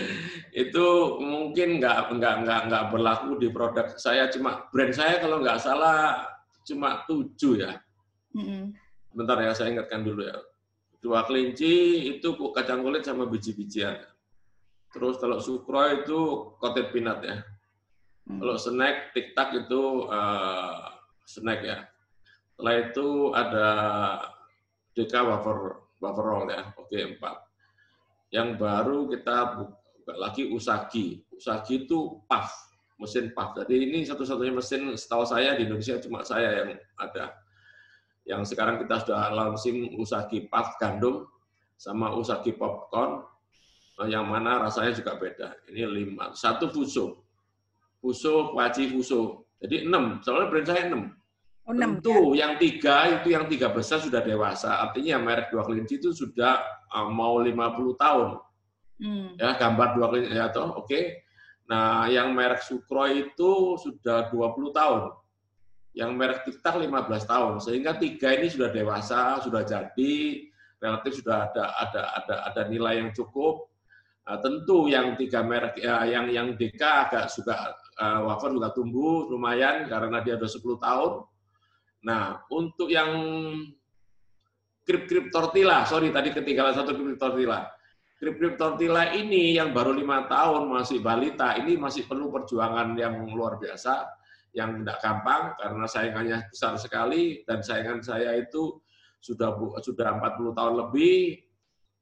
itu 0.65 0.85
mungkin 1.21 1.77
nggak 1.77 2.17
nggak 2.17 2.35
nggak 2.45 2.61
nggak 2.65 2.83
berlaku 2.89 3.37
di 3.37 3.53
produk 3.53 3.93
saya. 3.93 4.25
Cuma 4.33 4.65
brand 4.73 4.93
saya 4.93 5.21
kalau 5.21 5.37
nggak 5.41 5.61
salah 5.61 6.25
cuma 6.65 7.05
tujuh 7.05 7.61
ya. 7.61 7.77
Mm-hmm. 8.35 8.63
Bentar 9.15 9.37
ya, 9.43 9.51
saya 9.51 9.75
ingatkan 9.75 10.03
dulu 10.07 10.23
ya. 10.23 10.37
Dua 11.01 11.25
kelinci 11.25 12.05
itu 12.15 12.37
kacang 12.53 12.85
kulit 12.85 13.03
sama 13.03 13.25
biji-bijian. 13.25 13.99
Terus 14.91 15.17
kalau 15.17 15.39
sukro 15.39 15.81
itu 15.91 16.19
coated 16.59 16.91
peanut 16.91 17.23
ya. 17.23 17.41
Mm. 18.29 18.39
Kalau 18.43 18.55
snack, 18.59 19.15
tiktak 19.15 19.49
itu 19.55 20.07
uh, 20.11 20.93
snack 21.25 21.59
ya. 21.63 21.77
Setelah 22.53 22.75
itu 22.77 23.07
ada 23.33 23.67
DK 24.93 25.13
wafer 25.25 25.57
wafer 25.97 26.25
roll 26.25 26.47
ya. 26.51 26.69
Oke, 26.77 26.99
empat. 27.17 27.35
Yang 28.31 28.49
baru 28.61 28.99
kita 29.09 29.35
buka 29.57 30.13
lagi 30.19 30.51
Usagi. 30.51 31.25
Usagi 31.33 31.87
itu 31.87 32.21
puff, 32.29 32.51
mesin 33.01 33.33
puff. 33.33 33.57
Jadi 33.57 33.75
ini 33.89 34.05
satu-satunya 34.05 34.53
mesin 34.53 34.93
setahu 34.93 35.25
saya 35.25 35.57
di 35.57 35.65
Indonesia 35.65 35.97
cuma 35.97 36.21
saya 36.21 36.61
yang 36.63 36.77
ada. 36.99 37.40
Yang 38.25 38.53
sekarang 38.53 38.81
kita 38.81 39.01
sudah 39.01 39.33
launching 39.33 39.97
Usagi 39.97 40.45
puff 40.47 40.77
gandum 40.77 41.25
sama 41.75 42.13
Usagi 42.13 42.53
popcorn 42.53 43.25
yang 44.09 44.25
mana 44.25 44.65
rasanya 44.65 44.97
juga 44.97 45.17
beda. 45.17 45.53
Ini 45.69 45.85
lima. 45.85 46.33
Satu 46.33 46.71
Fuso. 46.73 47.21
Fuso, 48.01 48.55
Waji 48.57 48.89
Fuso. 48.89 49.45
Jadi 49.61 49.85
enam. 49.85 50.17
Soalnya 50.25 50.47
brand 50.49 50.65
saya 50.65 50.83
enam. 50.89 51.03
Oh, 51.69 51.77
Tentu 51.77 52.33
ya? 52.33 52.45
yang 52.49 52.57
tiga 52.57 53.21
itu 53.21 53.37
yang 53.37 53.45
tiga 53.45 53.69
besar 53.69 54.01
sudah 54.01 54.25
dewasa. 54.25 54.81
Artinya 54.81 55.21
merek 55.21 55.53
dua 55.53 55.61
kelinci 55.61 56.01
itu 56.01 56.09
sudah 56.09 56.57
uh, 56.89 57.05
mau 57.13 57.37
50 57.37 57.53
tahun. 58.01 58.29
Hmm. 59.01 59.37
Ya, 59.37 59.53
gambar 59.57 59.87
dua 59.93 60.07
kelinci 60.09 60.33
ya 60.33 60.49
toh, 60.49 60.81
oke. 60.81 60.89
Okay. 60.89 61.21
Nah, 61.69 62.09
yang 62.09 62.33
merek 62.33 62.65
Sukro 62.65 63.05
itu 63.07 63.79
sudah 63.79 64.27
20 64.33 64.73
tahun. 64.75 65.01
Yang 65.91 66.11
merek 66.15 66.39
TikTok 66.47 66.75
15 66.79 67.31
tahun. 67.31 67.53
Sehingga 67.59 67.99
tiga 67.99 68.31
ini 68.35 68.47
sudah 68.47 68.69
dewasa, 68.71 69.43
sudah 69.43 69.63
jadi, 69.67 70.47
relatif 70.79 71.21
sudah 71.21 71.51
ada 71.51 71.63
ada 71.77 72.01
ada 72.17 72.35
ada 72.47 72.61
nilai 72.71 73.03
yang 73.03 73.09
cukup. 73.11 73.69
Nah, 74.21 74.37
tentu 74.39 74.87
yang 74.87 75.19
tiga 75.19 75.43
merek 75.43 75.81
ya, 75.81 76.07
yang 76.07 76.31
yang 76.31 76.47
DK 76.55 76.79
agak 76.79 77.27
suka 77.27 77.75
uh, 77.99 78.19
wafer 78.29 78.53
juga 78.55 78.71
tumbuh 78.71 79.27
lumayan 79.27 79.89
karena 79.89 80.23
dia 80.23 80.39
sudah 80.39 80.79
10 80.79 80.87
tahun 80.87 81.11
Nah, 82.01 82.41
untuk 82.49 82.89
yang 82.89 83.13
krip-krip 84.81 85.29
tortilla, 85.29 85.85
sorry 85.85 86.09
tadi 86.09 86.33
ketinggalan 86.33 86.73
satu 86.73 86.97
krip 86.97 87.17
tortilla. 87.21 87.69
Krip-krip 88.17 88.57
tortilla 88.57 89.13
ini 89.13 89.57
yang 89.57 89.73
baru 89.73 89.93
lima 89.93 90.25
tahun 90.25 90.69
masih 90.69 91.01
balita, 91.01 91.57
ini 91.57 91.77
masih 91.77 92.09
perlu 92.09 92.33
perjuangan 92.33 92.97
yang 92.97 93.29
luar 93.33 93.57
biasa, 93.61 94.05
yang 94.51 94.83
tidak 94.83 94.99
gampang 94.99 95.43
karena 95.55 95.85
saingannya 95.87 96.37
besar 96.51 96.75
sekali 96.75 97.43
dan 97.47 97.63
saingan 97.63 98.03
saya 98.03 98.35
itu 98.35 98.79
sudah 99.21 99.53
sudah 99.79 100.17
40 100.17 100.57
tahun 100.57 100.75
lebih, 100.87 101.39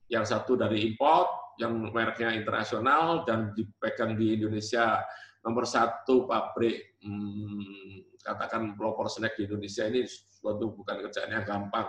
yang 0.10 0.26
satu 0.26 0.56
dari 0.56 0.88
import, 0.90 1.60
yang 1.60 1.76
mereknya 1.92 2.34
internasional 2.34 3.28
dan 3.28 3.52
dipegang 3.54 4.16
di 4.16 4.40
Indonesia 4.40 5.04
nomor 5.44 5.68
satu 5.68 6.28
pabrik 6.28 7.00
hmm, 7.04 8.20
katakan 8.24 8.76
pelopor 8.76 9.08
snack 9.08 9.40
di 9.40 9.48
Indonesia 9.48 9.88
ini 9.88 10.04
suatu 10.08 10.72
bukan 10.76 10.96
kerjaan 11.08 11.32
yang 11.32 11.46
gampang. 11.48 11.88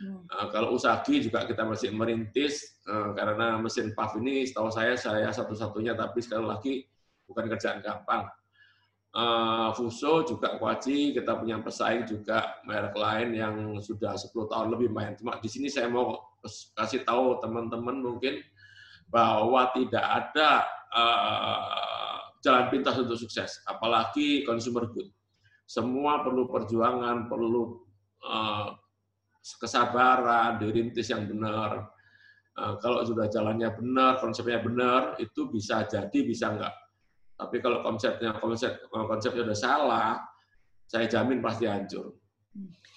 Hmm. 0.00 0.24
Uh, 0.32 0.48
kalau 0.48 0.76
Usagi 0.76 1.20
juga 1.20 1.44
kita 1.44 1.64
masih 1.64 1.92
merintis 1.92 2.80
uh, 2.88 3.12
karena 3.12 3.60
mesin 3.60 3.92
puff 3.92 4.16
ini 4.16 4.48
setahu 4.48 4.72
saya 4.72 4.96
saya 4.96 5.28
satu-satunya 5.28 5.92
tapi 5.92 6.24
sekali 6.24 6.44
lagi 6.48 6.72
bukan 7.28 7.52
kerjaan 7.52 7.84
gampang. 7.84 8.28
Uh, 9.10 9.74
Fuso 9.74 10.22
juga 10.22 10.54
Kwaji 10.54 11.10
kita 11.18 11.34
punya 11.34 11.58
pesaing 11.58 12.06
juga 12.06 12.62
merek 12.62 12.94
lain 12.94 13.34
yang 13.34 13.54
sudah 13.82 14.14
10 14.14 14.30
tahun 14.46 14.70
lebih 14.70 14.94
main. 14.94 15.18
Cuma 15.18 15.34
di 15.42 15.50
sini 15.50 15.66
saya 15.66 15.90
mau 15.90 16.30
kasih 16.78 17.02
tahu 17.02 17.42
teman-teman 17.42 17.98
mungkin 17.98 18.38
bahwa 19.10 19.66
tidak 19.74 20.06
ada 20.06 20.62
uh, 20.94 22.22
jalan 22.40 22.70
pintas 22.70 22.96
untuk 23.02 23.18
sukses, 23.18 23.60
apalagi 23.66 24.46
consumer 24.46 24.88
good. 24.88 25.10
Semua 25.66 26.22
perlu 26.22 26.46
perjuangan, 26.46 27.26
perlu 27.26 27.82
uh, 28.22 28.74
kesabaran, 29.60 30.58
dirintis 30.62 31.10
yang 31.10 31.26
benar. 31.26 31.90
Uh, 32.54 32.74
kalau 32.78 33.02
sudah 33.06 33.26
jalannya 33.30 33.70
benar, 33.74 34.18
konsepnya 34.18 34.58
benar, 34.62 35.18
itu 35.18 35.50
bisa 35.50 35.82
jadi, 35.86 36.18
bisa 36.22 36.54
enggak. 36.54 36.74
Tapi 37.40 37.56
kalau 37.64 37.80
konsepnya 37.80 38.36
konsep 38.36 38.84
konsepnya 38.92 39.48
sudah 39.48 39.58
salah, 39.58 40.10
saya 40.84 41.08
jamin 41.08 41.40
pasti 41.40 41.64
hancur. 41.64 42.20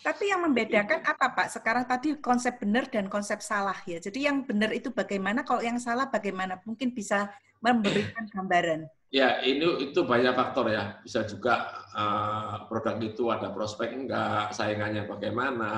Tapi 0.04 0.28
yang 0.28 0.44
membedakan 0.44 1.00
apa 1.08 1.32
Pak? 1.32 1.48
Sekarang 1.48 1.88
tadi 1.88 2.20
konsep 2.20 2.60
benar 2.60 2.92
dan 2.92 3.08
konsep 3.08 3.40
salah 3.40 3.78
ya. 3.88 4.04
Jadi 4.04 4.28
yang 4.28 4.44
benar 4.44 4.76
itu 4.76 4.92
bagaimana, 4.92 5.48
kalau 5.48 5.64
yang 5.64 5.80
salah 5.80 6.12
bagaimana? 6.12 6.60
Mungkin 6.68 6.92
bisa 6.92 7.32
memberikan 7.64 8.28
gambaran. 8.28 8.84
Ya, 9.14 9.40
ini 9.46 9.64
itu 9.80 10.04
banyak 10.04 10.36
faktor 10.36 10.68
ya. 10.74 11.00
Bisa 11.00 11.24
juga 11.24 11.86
uh, 11.96 12.68
produk 12.68 13.00
itu 13.00 13.32
ada 13.32 13.56
prospek 13.56 13.96
enggak, 13.96 14.52
saingannya 14.52 15.08
bagaimana, 15.08 15.72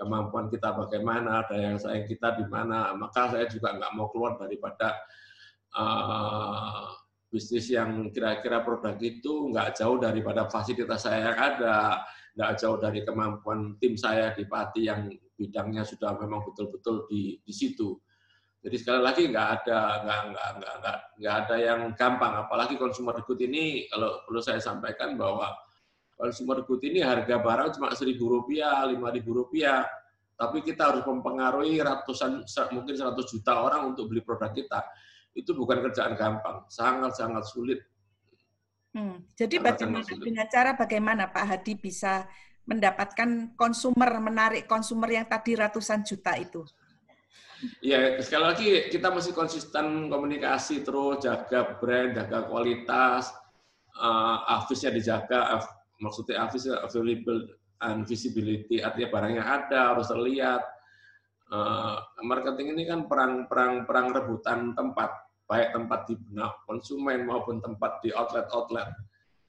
kemampuan 0.00 0.48
kita 0.48 0.72
bagaimana, 0.72 1.44
daya 1.44 1.76
saing 1.76 2.08
kita 2.08 2.40
di 2.40 2.48
mana. 2.48 2.96
Maka 2.96 3.36
saya 3.36 3.44
juga 3.52 3.76
enggak 3.76 3.92
mau 3.92 4.08
keluar 4.08 4.40
daripada 4.40 4.96
uh, 5.76 7.01
bisnis 7.32 7.72
yang 7.72 8.12
kira-kira 8.12 8.60
produk 8.60 8.92
itu 9.00 9.48
enggak 9.48 9.80
jauh 9.80 9.96
daripada 9.96 10.52
fasilitas 10.52 11.08
saya 11.08 11.32
yang 11.32 11.38
ada, 11.40 12.04
enggak 12.36 12.52
jauh 12.60 12.76
dari 12.76 13.00
kemampuan 13.08 13.80
tim 13.80 13.96
saya 13.96 14.36
di 14.36 14.44
Pati 14.44 14.84
yang 14.84 15.08
bidangnya 15.32 15.82
sudah 15.88 16.12
memang 16.20 16.44
betul-betul 16.44 17.08
di, 17.08 17.40
di 17.40 17.52
situ 17.56 17.96
jadi 18.62 18.76
sekali 18.78 19.00
lagi 19.02 19.22
nggak 19.26 19.48
ada 19.58 20.06
nggak 20.06 20.20
nggak 20.30 20.48
nggak 20.54 20.74
nggak 20.78 20.98
nggak 21.18 21.34
ada 21.34 21.56
yang 21.58 21.80
gampang. 21.98 22.32
Apalagi 22.46 22.78
consumer 22.78 23.18
good 23.26 23.42
ini 23.42 23.90
kalau 23.90 24.22
perlu 24.22 24.38
saya 24.38 24.62
sampaikan 24.62 25.18
bahwa 25.18 25.50
consumer 26.14 26.62
good 26.62 26.78
ini 26.86 27.02
harga 27.02 27.42
barang 27.42 27.74
cuma 27.74 27.90
seribu 27.98 28.30
rupiah, 28.30 28.86
lima 28.86 29.10
ribu 29.10 29.34
rupiah, 29.34 29.82
tapi 30.38 30.62
kita 30.62 30.94
harus 30.94 31.02
mempengaruhi 31.02 31.82
ratusan 31.82 32.46
mungkin 32.70 32.94
100 32.94 33.18
juta 33.26 33.66
orang 33.66 33.90
untuk 33.90 34.06
beli 34.06 34.22
produk 34.22 34.54
kita. 34.54 34.78
Itu 35.32 35.56
bukan 35.56 35.80
kerjaan 35.88 36.14
gampang, 36.14 36.68
sangat 36.68 37.16
sangat 37.16 37.44
sulit. 37.48 37.80
Hmm. 38.92 39.24
Jadi 39.32 39.56
sangat, 39.56 39.80
bagaimana 39.80 40.04
sangat 40.04 40.20
dengan 40.20 40.46
cara 40.52 40.70
bagaimana 40.76 41.22
Pak 41.32 41.44
Hadi 41.48 41.72
bisa 41.80 42.28
mendapatkan 42.68 43.56
konsumer 43.58 44.10
menarik 44.22 44.68
konsumer 44.70 45.10
yang 45.10 45.26
tadi 45.26 45.56
ratusan 45.58 46.04
juta 46.04 46.36
itu? 46.36 46.62
Iya, 47.78 48.18
sekali 48.18 48.44
lagi 48.44 48.68
kita 48.90 49.14
masih 49.14 49.32
konsisten 49.32 50.10
komunikasi 50.10 50.82
terus, 50.82 51.22
jaga 51.22 51.78
brand, 51.78 52.18
jaga 52.18 52.50
kualitas, 52.50 53.30
uh, 53.94 54.42
afisnya 54.58 54.90
dijaga, 54.90 55.62
maksudnya 56.02 56.42
afisnya 56.42 56.82
available 56.82 57.54
and 57.86 58.02
visibility, 58.06 58.82
artinya 58.82 59.08
barangnya 59.14 59.44
ada, 59.46 59.94
harus 59.94 60.10
terlihat. 60.10 60.62
Uh, 61.52 61.96
marketing 62.24 62.74
ini 62.74 62.88
kan 62.88 63.04
perang-perang 63.06 63.84
perang 63.84 64.08
rebutan 64.10 64.72
tempat, 64.72 65.10
baik 65.44 65.76
tempat 65.76 66.00
di 66.08 66.14
benak 66.16 66.64
konsumen 66.64 67.28
maupun 67.28 67.60
tempat 67.60 68.00
di 68.00 68.10
outlet-outlet. 68.10 68.88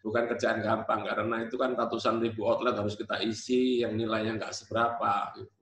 Bukan 0.04 0.28
kerjaan 0.36 0.60
gampang 0.60 1.08
karena 1.08 1.48
itu 1.48 1.56
kan 1.56 1.80
ratusan 1.80 2.20
ribu 2.20 2.44
outlet 2.44 2.76
harus 2.76 3.00
kita 3.00 3.24
isi 3.24 3.88
yang 3.88 3.96
nilainya 3.96 4.36
nggak 4.36 4.52
seberapa. 4.52 5.32
Gitu. 5.40 5.54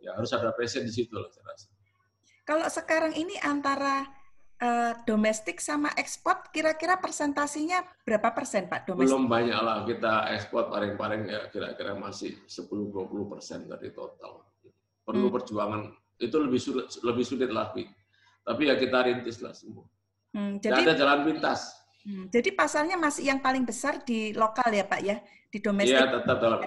Ya 0.00 0.16
harus 0.16 0.32
ada 0.32 0.56
passion 0.56 0.88
di 0.88 0.92
situ 0.96 1.12
lah 1.12 1.28
saya 1.28 1.44
rasa. 1.52 1.68
Kalau 2.48 2.66
sekarang 2.72 3.12
ini 3.20 3.36
antara 3.44 4.08
uh, 4.64 4.96
domestik 5.04 5.60
sama 5.60 5.92
ekspor, 5.92 6.48
kira-kira 6.48 6.96
persentasinya 6.96 7.84
berapa 8.00 8.32
persen 8.32 8.64
Pak 8.64 8.88
domestik? 8.88 9.12
Belum 9.12 9.28
banyak 9.28 9.60
lah 9.60 9.84
kita 9.84 10.32
ekspor 10.40 10.72
paling-paling 10.72 11.28
ya 11.28 11.52
kira-kira 11.52 11.92
masih 12.00 12.40
10-20 12.48 13.28
persen 13.28 13.68
dari 13.68 13.92
total 13.92 14.49
perlu 15.10 15.26
hmm. 15.26 15.34
perjuangan. 15.34 15.82
Itu 16.22 16.38
lebih 16.38 16.60
sulit 16.62 16.86
lebih 17.02 17.24
sulit 17.26 17.50
lagi. 17.50 17.90
Tapi 18.46 18.70
ya 18.70 18.78
kita 18.78 19.10
rintis 19.10 19.42
lah 19.42 19.50
semua. 19.50 19.82
Hmm, 20.30 20.62
jadi 20.62 20.86
ada 20.86 20.94
jalan 20.94 21.26
pintas. 21.26 21.74
Hmm, 22.06 22.30
jadi 22.30 22.54
pasarnya 22.54 22.96
masih 22.96 23.28
yang 23.28 23.42
paling 23.42 23.66
besar 23.66 24.00
di 24.06 24.30
lokal 24.32 24.70
ya 24.70 24.86
pak 24.86 25.00
ya? 25.02 25.18
Di 25.50 25.58
domestik? 25.58 25.98
Ya 25.98 26.06
tetap 26.06 26.38
dalam 26.38 26.62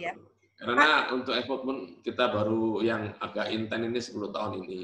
ya. 0.00 0.16
karena 0.56 1.04
pak, 1.04 1.12
untuk 1.12 1.36
ekspor 1.36 1.58
pun 1.68 1.76
kita 2.00 2.32
baru 2.32 2.80
yang 2.80 3.12
agak 3.20 3.52
intens 3.52 3.84
ini 3.84 4.00
10 4.00 4.32
tahun 4.32 4.52
ini. 4.64 4.78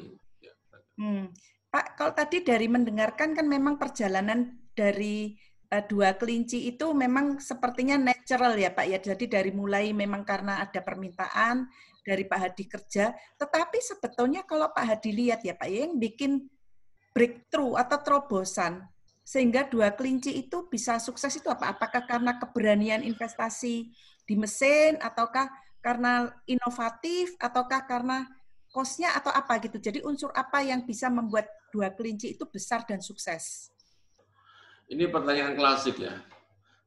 Hmm. 0.93 1.33
pak 1.73 1.97
kalau 1.97 2.13
tadi 2.13 2.45
dari 2.45 2.69
mendengarkan 2.69 3.33
kan 3.33 3.49
memang 3.49 3.81
perjalanan 3.81 4.61
dari 4.77 5.33
dua 5.81 6.13
kelinci 6.21 6.69
itu 6.69 6.93
memang 6.93 7.41
sepertinya 7.41 7.97
natural 7.97 8.53
ya 8.61 8.69
Pak 8.69 8.87
ya. 8.91 8.99
Jadi 9.01 9.25
dari 9.25 9.49
mulai 9.57 9.97
memang 9.97 10.21
karena 10.29 10.61
ada 10.61 10.85
permintaan 10.85 11.65
dari 12.05 12.29
Pak 12.29 12.39
Hadi 12.39 12.65
kerja, 12.69 13.15
tetapi 13.39 13.79
sebetulnya 13.81 14.43
kalau 14.45 14.69
Pak 14.75 14.85
Hadi 14.85 15.11
lihat 15.15 15.41
ya 15.47 15.55
Pak, 15.55 15.69
ya, 15.71 15.87
yang 15.87 15.97
bikin 15.97 16.51
breakthrough 17.15 17.79
atau 17.79 18.03
terobosan 18.03 18.85
sehingga 19.23 19.65
dua 19.71 19.95
kelinci 19.95 20.35
itu 20.35 20.67
bisa 20.67 20.99
sukses 20.99 21.31
itu 21.39 21.47
apa? 21.47 21.73
Apakah 21.73 22.05
karena 22.05 22.37
keberanian 22.37 23.07
investasi 23.07 23.95
di 24.27 24.35
mesin 24.35 24.99
ataukah 24.99 25.47
karena 25.81 26.31
inovatif 26.47 27.33
ataukah 27.39 27.87
karena 27.87 28.27
kosnya 28.73 29.13
atau 29.15 29.31
apa 29.31 29.61
gitu. 29.61 29.77
Jadi 29.79 30.01
unsur 30.05 30.33
apa 30.33 30.65
yang 30.65 30.85
bisa 30.85 31.13
membuat 31.13 31.47
dua 31.73 31.93
kelinci 31.93 32.35
itu 32.35 32.45
besar 32.49 32.85
dan 32.89 33.01
sukses? 33.01 33.72
Ini 34.93 35.09
pertanyaan 35.09 35.57
klasik 35.57 35.97
ya. 35.97 36.21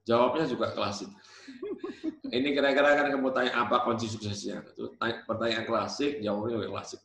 Jawabnya 0.05 0.45
juga 0.45 0.69
klasik. 0.77 1.09
Ini 2.29 2.53
kira-kira 2.53 2.93
kan 2.93 3.09
kamu 3.09 3.33
tanya 3.33 3.65
apa 3.65 3.81
kunci 3.81 4.05
suksesnya? 4.05 4.61
Itu 4.61 4.93
pertanyaan 5.01 5.65
klasik, 5.65 6.21
jawabnya 6.21 6.61
juga 6.61 6.69
klasik. 6.77 7.01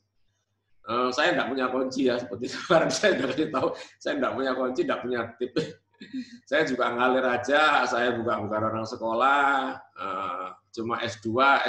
Uh, 0.85 1.09
saya 1.13 1.37
tidak 1.37 1.49
punya 1.53 1.67
kunci 1.69 2.09
ya, 2.09 2.17
seperti 2.21 2.51
kemarin 2.57 2.91
saya 2.93 3.13
kasih 3.21 3.49
tahu, 3.53 3.69
saya 4.01 4.13
tidak 4.17 4.33
punya 4.37 4.53
kunci, 4.57 4.81
tidak 4.85 5.01
punya 5.05 5.21
tip. 5.37 5.53
saya 6.51 6.63
juga 6.65 6.85
ngalir 6.97 7.25
aja, 7.25 7.85
saya 7.85 8.17
bukan 8.17 8.49
bukan 8.49 8.61
orang 8.65 8.87
sekolah, 8.89 9.77
uh, 9.77 10.47
cuma 10.73 11.01
S2, 11.05 11.29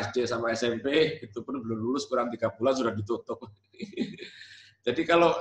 SD 0.10 0.26
sama 0.28 0.56
SMP, 0.56 1.20
itu 1.20 1.38
pun 1.44 1.60
belum 1.60 1.80
lulus 1.80 2.08
kurang 2.08 2.32
tiga 2.32 2.50
bulan 2.56 2.74
sudah 2.76 2.96
ditutup. 2.96 3.40
Jadi 4.88 5.02
kalau 5.04 5.36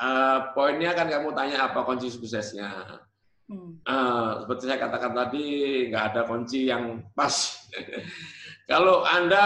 uh, 0.00 0.38
poinnya 0.56 0.96
kan 0.96 1.10
kamu 1.10 1.34
tanya 1.36 1.68
apa 1.68 1.84
kunci 1.84 2.08
suksesnya, 2.08 3.02
Uh, 3.82 4.46
seperti 4.46 4.64
saya 4.64 4.78
katakan 4.80 5.12
tadi, 5.12 5.44
nggak 5.92 6.04
ada 6.14 6.20
kunci 6.24 6.72
yang 6.72 7.04
pas. 7.12 7.34
Kalau 8.70 9.04
Anda 9.04 9.44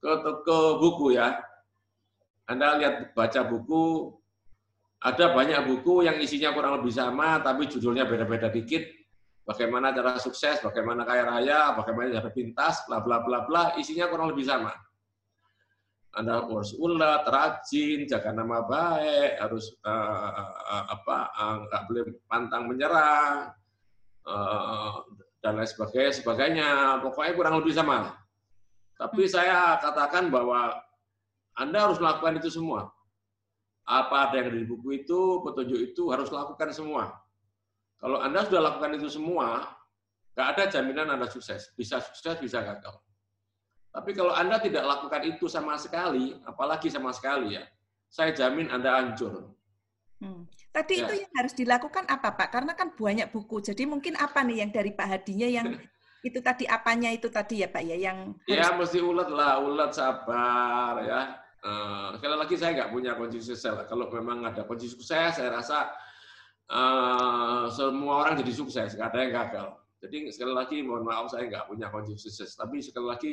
ke 0.00 0.12
toko 0.24 0.80
buku 0.80 1.18
ya, 1.18 1.36
Anda 2.48 2.80
lihat 2.80 3.12
baca 3.12 3.44
buku, 3.44 4.14
ada 5.04 5.36
banyak 5.36 5.68
buku 5.68 6.08
yang 6.08 6.16
isinya 6.16 6.54
kurang 6.56 6.80
lebih 6.80 6.94
sama, 6.94 7.42
tapi 7.44 7.68
judulnya 7.68 8.08
beda-beda 8.08 8.48
dikit. 8.48 8.88
Bagaimana 9.44 9.92
cara 9.92 10.16
sukses, 10.20 10.60
bagaimana 10.60 11.04
kaya 11.04 11.24
raya, 11.28 11.72
bagaimana 11.76 12.12
cara 12.20 12.30
pintas, 12.32 12.84
bla 12.88 13.04
bla 13.04 13.20
bla 13.20 13.44
bla, 13.44 13.76
isinya 13.76 14.08
kurang 14.08 14.32
lebih 14.32 14.48
sama. 14.48 14.72
Anda 16.18 16.42
harus 16.42 16.74
ulat, 16.74 17.22
rajin, 17.30 18.10
jaga 18.10 18.34
nama 18.34 18.66
baik, 18.66 19.38
harus 19.38 19.70
uh, 19.86 20.50
uh, 20.66 20.84
apa 20.90 21.16
nggak 21.62 21.82
uh, 21.82 21.86
boleh 21.86 22.02
pantang 22.26 22.66
menyerah 22.66 23.54
uh, 24.26 25.06
dan 25.38 25.62
lain 25.62 25.70
sebagainya, 25.70 26.12
sebagainya. 26.18 26.68
Pokoknya 27.06 27.32
kurang 27.38 27.62
lebih 27.62 27.70
sama. 27.70 28.18
Tapi 28.98 29.30
hmm. 29.30 29.30
saya 29.30 29.78
katakan 29.78 30.26
bahwa 30.34 30.74
Anda 31.54 31.86
harus 31.86 32.02
melakukan 32.02 32.42
itu 32.42 32.50
semua. 32.50 32.90
Apa 33.86 34.28
ada 34.28 34.42
yang 34.42 34.50
ada 34.50 34.58
di 34.58 34.66
buku 34.66 35.06
itu, 35.06 35.40
petunjuk 35.46 35.94
itu 35.94 36.10
harus 36.10 36.34
lakukan 36.34 36.74
semua. 36.74 37.14
Kalau 38.02 38.18
Anda 38.18 38.42
sudah 38.42 38.74
lakukan 38.74 38.98
itu 38.98 39.06
semua, 39.06 39.70
nggak 40.34 40.48
ada 40.50 40.62
jaminan 40.66 41.14
Anda 41.14 41.30
sukses. 41.30 41.70
Bisa 41.78 42.02
sukses, 42.02 42.42
bisa 42.42 42.58
gagal. 42.58 42.98
Tapi 43.98 44.14
kalau 44.14 44.30
Anda 44.30 44.62
tidak 44.62 44.86
lakukan 44.86 45.26
itu 45.26 45.50
sama 45.50 45.74
sekali, 45.74 46.38
apalagi 46.46 46.86
sama 46.86 47.10
sekali 47.10 47.58
ya, 47.58 47.66
saya 48.06 48.30
jamin 48.30 48.70
Anda 48.70 48.94
hancur. 48.94 49.50
Hmm. 50.22 50.46
Tadi 50.70 51.02
ya. 51.02 51.10
itu 51.10 51.26
yang 51.26 51.32
harus 51.34 51.54
dilakukan 51.58 52.06
apa 52.06 52.38
Pak? 52.38 52.54
Karena 52.54 52.78
kan 52.78 52.94
banyak 52.94 53.34
buku, 53.34 53.58
jadi 53.58 53.82
mungkin 53.90 54.14
apa 54.14 54.46
nih 54.46 54.62
yang 54.62 54.70
dari 54.70 54.94
Pak 54.94 55.06
Hadinya 55.10 55.50
yang 55.50 55.66
itu 56.26 56.38
tadi 56.42 56.66
apanya 56.66 57.10
itu 57.14 57.30
tadi 57.30 57.62
ya 57.62 57.68
Pak 57.70 57.82
ya 57.82 57.96
yang 57.98 58.34
ya 58.50 58.74
mesti 58.74 58.98
ulet 58.98 59.30
lah 59.30 59.62
ulet 59.62 59.94
sabar 59.94 60.98
ya 61.06 61.38
uh, 61.62 62.10
sekali 62.18 62.34
lagi 62.34 62.54
saya 62.58 62.74
nggak 62.74 62.90
punya 62.90 63.14
kunci 63.14 63.38
sukses 63.38 63.62
kalau 63.86 64.10
memang 64.10 64.42
ada 64.42 64.66
kunci 64.66 64.90
sukses 64.90 65.38
saya 65.38 65.50
rasa 65.54 65.94
uh, 66.66 67.70
semua 67.70 68.26
orang 68.26 68.34
jadi 68.42 68.50
sukses 68.50 68.98
nggak 68.98 69.08
ada 69.14 69.18
yang 69.22 69.32
gagal 69.46 69.68
jadi 70.02 70.18
sekali 70.34 70.52
lagi 70.58 70.76
mohon 70.82 71.06
maaf 71.06 71.30
saya 71.30 71.46
nggak 71.46 71.70
punya 71.70 71.86
kunci 71.86 72.18
sukses 72.18 72.50
tapi 72.58 72.82
sekali 72.82 73.06
lagi 73.06 73.32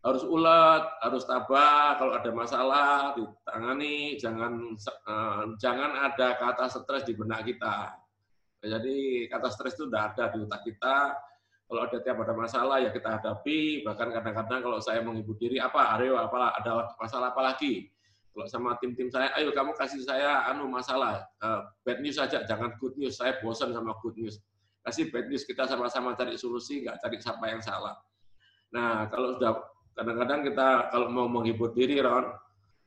harus 0.00 0.24
ulet, 0.24 0.84
harus 1.04 1.24
tabah. 1.28 2.00
Kalau 2.00 2.12
ada 2.16 2.30
masalah 2.32 3.12
ditangani, 3.12 4.16
jangan 4.16 4.76
uh, 5.04 5.42
jangan 5.60 5.92
ada 5.92 6.40
kata 6.40 6.72
stres 6.72 7.04
di 7.04 7.12
benak 7.12 7.44
kita. 7.44 7.92
Jadi 8.60 9.28
kata 9.28 9.48
stres 9.52 9.76
itu 9.76 9.88
tidak 9.88 10.16
ada 10.16 10.24
di 10.32 10.38
otak 10.44 10.60
kita. 10.64 10.96
Kalau 11.70 11.80
ada 11.86 11.96
tiap 12.02 12.18
ada 12.18 12.34
masalah 12.34 12.76
ya 12.82 12.90
kita 12.90 13.20
hadapi. 13.20 13.86
Bahkan 13.86 14.08
kadang-kadang 14.10 14.60
kalau 14.64 14.78
saya 14.82 15.04
menghibur 15.04 15.38
diri 15.38 15.62
apa, 15.62 15.96
Aryo 15.96 16.18
apa 16.18 16.58
ada 16.58 16.96
masalah 16.98 17.30
apa 17.32 17.54
lagi? 17.54 17.88
Kalau 18.30 18.46
sama 18.46 18.78
tim-tim 18.78 19.10
saya, 19.10 19.34
ayo 19.36 19.50
kamu 19.50 19.74
kasih 19.74 20.06
saya 20.06 20.46
anu 20.46 20.70
masalah 20.70 21.26
uh, 21.42 21.66
bad 21.82 21.98
news 21.98 22.14
saja, 22.14 22.46
jangan 22.46 22.72
good 22.78 22.94
news. 22.94 23.18
Saya 23.18 23.36
bosan 23.42 23.74
sama 23.74 23.94
good 24.00 24.16
news. 24.16 24.38
Kasih 24.86 25.10
bad 25.12 25.28
news 25.28 25.44
kita 25.44 25.66
sama-sama 25.66 26.14
cari 26.14 26.38
solusi, 26.38 26.86
nggak 26.86 27.02
cari 27.02 27.16
siapa 27.18 27.44
yang 27.50 27.60
salah. 27.60 27.98
Nah 28.70 29.10
kalau 29.10 29.36
sudah 29.36 29.52
Kadang-kadang 30.00 30.40
kita 30.48 30.68
kalau 30.88 31.12
mau 31.12 31.28
menghibur 31.28 31.76
diri, 31.76 32.00
Ron, 32.00 32.32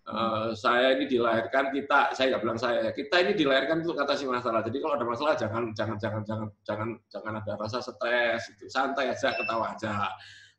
uh, 0.10 0.50
saya 0.58 0.98
ini 0.98 1.06
dilahirkan 1.06 1.70
kita, 1.70 2.10
saya 2.18 2.34
nggak 2.34 2.42
bilang 2.42 2.58
saya, 2.58 2.90
kita 2.90 3.22
ini 3.22 3.38
dilahirkan 3.38 3.86
untuk 3.86 4.02
atasi 4.02 4.26
masalah. 4.26 4.66
Jadi 4.66 4.82
kalau 4.82 4.98
ada 4.98 5.06
masalah 5.06 5.38
jangan 5.38 5.70
jangan 5.78 6.02
jangan 6.02 6.22
jangan 6.26 6.48
jangan 6.66 6.90
jangan 7.14 7.34
ada 7.38 7.54
rasa 7.62 7.86
stres, 7.86 8.50
itu 8.58 8.66
santai 8.66 9.14
aja, 9.14 9.30
ketawa 9.30 9.78
aja. 9.78 10.10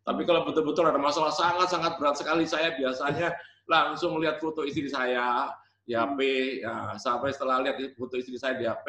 Tapi 0.07 0.23
kalau 0.23 0.47
betul-betul 0.47 0.87
ada 0.87 1.01
masalah 1.03 1.35
sangat-sangat 1.35 1.99
berat 1.99 2.23
sekali, 2.23 2.47
saya 2.47 2.71
biasanya 2.79 3.35
langsung 3.67 4.15
melihat 4.15 4.39
foto 4.39 4.63
istri 4.63 4.87
saya, 4.87 5.51
di 5.85 5.93
HP 5.93 6.19
ya 6.65 6.97
sampai 6.97 7.29
setelah 7.29 7.61
lihat 7.61 7.77
foto 8.01 8.17
istri 8.17 8.41
saya 8.41 8.57
di 8.57 8.65
HP 8.65 8.89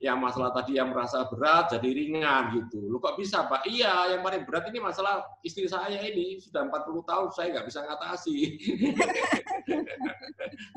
yang 0.00 0.16
masalah 0.16 0.56
tadi 0.56 0.80
yang 0.80 0.88
merasa 0.88 1.28
berat 1.28 1.68
jadi 1.76 1.84
ringan 1.84 2.56
gitu. 2.56 2.80
Lu 2.88 2.96
kok 2.96 3.20
bisa 3.20 3.44
pak? 3.44 3.68
Iya 3.68 4.16
yang 4.16 4.24
paling 4.24 4.48
berat 4.48 4.72
ini 4.72 4.80
masalah 4.80 5.20
istri 5.44 5.68
saya 5.68 6.00
ini 6.00 6.40
sudah 6.40 6.64
40 6.64 7.04
tahun 7.04 7.28
saya 7.36 7.48
nggak 7.52 7.66
bisa 7.68 7.80
ngatasi. 7.84 8.36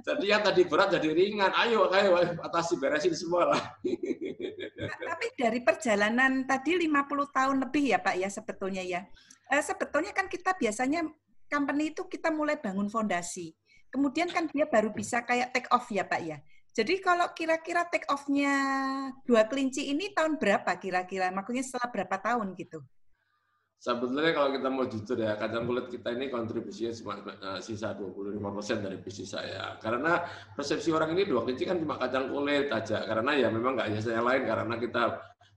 Jadi 0.08 0.26
yang 0.32 0.42
tadi 0.42 0.64
berat 0.64 0.96
jadi 0.96 1.12
ringan. 1.12 1.52
Ayo 1.52 1.92
ayo 1.92 2.16
atasi 2.40 2.80
beresin 2.80 3.12
semua 3.12 3.52
lah. 3.52 3.62
Tapi 5.12 5.28
dari 5.36 5.60
perjalanan 5.60 6.48
tadi 6.48 6.80
50 6.80 7.36
tahun 7.36 7.56
lebih 7.68 7.84
ya 7.92 8.00
pak 8.00 8.16
ya 8.16 8.32
sebetulnya 8.32 8.84
ya. 8.84 9.04
Eh, 9.52 9.64
sebetulnya 9.64 10.16
kan 10.16 10.32
kita 10.32 10.56
biasanya 10.56 11.04
company 11.52 11.92
itu 11.96 12.08
kita 12.08 12.32
mulai 12.32 12.60
bangun 12.60 12.88
fondasi 12.88 13.52
kemudian 13.89 14.28
kan 14.30 14.47
dia 14.52 14.67
baru 14.67 14.91
bisa 14.91 15.23
kayak 15.23 15.52
take 15.56 15.69
off 15.71 15.88
ya 15.91 16.04
Pak 16.08 16.21
ya. 16.23 16.38
Jadi 16.78 17.02
kalau 17.02 17.34
kira-kira 17.34 17.89
take 17.89 18.06
off-nya 18.06 18.54
dua 19.26 19.50
kelinci 19.50 19.89
ini 19.89 20.13
tahun 20.13 20.38
berapa 20.38 20.78
kira-kira? 20.78 21.34
Maksudnya 21.34 21.65
setelah 21.65 21.89
berapa 21.89 22.15
tahun 22.21 22.54
gitu? 22.54 22.86
Sebetulnya 23.82 24.34
kalau 24.34 24.50
kita 24.54 24.69
mau 24.69 24.86
jujur 24.86 25.17
ya, 25.17 25.38
kacang 25.38 25.65
kulit 25.65 25.89
kita 25.89 26.13
ini 26.13 26.30
kontribusinya 26.30 26.93
cuma 26.97 27.13
uh, 27.21 27.58
sisa 27.62 27.97
25% 27.97 28.86
dari 28.86 28.97
bisnis 29.02 29.34
saya. 29.34 29.78
Karena 29.82 30.21
persepsi 30.54 30.93
orang 30.93 31.17
ini 31.17 31.26
dua 31.26 31.45
kelinci 31.45 31.65
kan 31.65 31.82
cuma 31.82 31.97
kacang 31.97 32.30
kulit 32.30 32.69
aja. 32.69 33.06
Karena 33.10 33.32
ya 33.34 33.50
memang 33.50 33.73
nggak 33.78 33.97
yang 33.97 34.26
lain, 34.26 34.43
karena 34.45 34.76
kita 34.78 35.04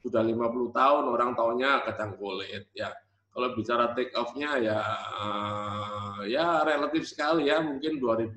sudah 0.00 0.22
50 0.24 0.72
tahun 0.72 1.04
orang 1.04 1.30
taunya 1.36 1.84
kacang 1.84 2.16
kulit. 2.16 2.64
ya 2.72 2.88
Kalau 3.30 3.54
bicara 3.54 3.94
take 3.94 4.10
off-nya 4.18 4.58
ya 4.58 4.78
uh, 5.22 6.20
ya 6.26 6.66
relatif 6.66 7.06
sekali 7.06 7.46
ya 7.46 7.62
mungkin 7.62 8.02
2005 8.02 8.34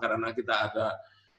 karena 0.00 0.28
kita 0.32 0.54
ada 0.72 0.86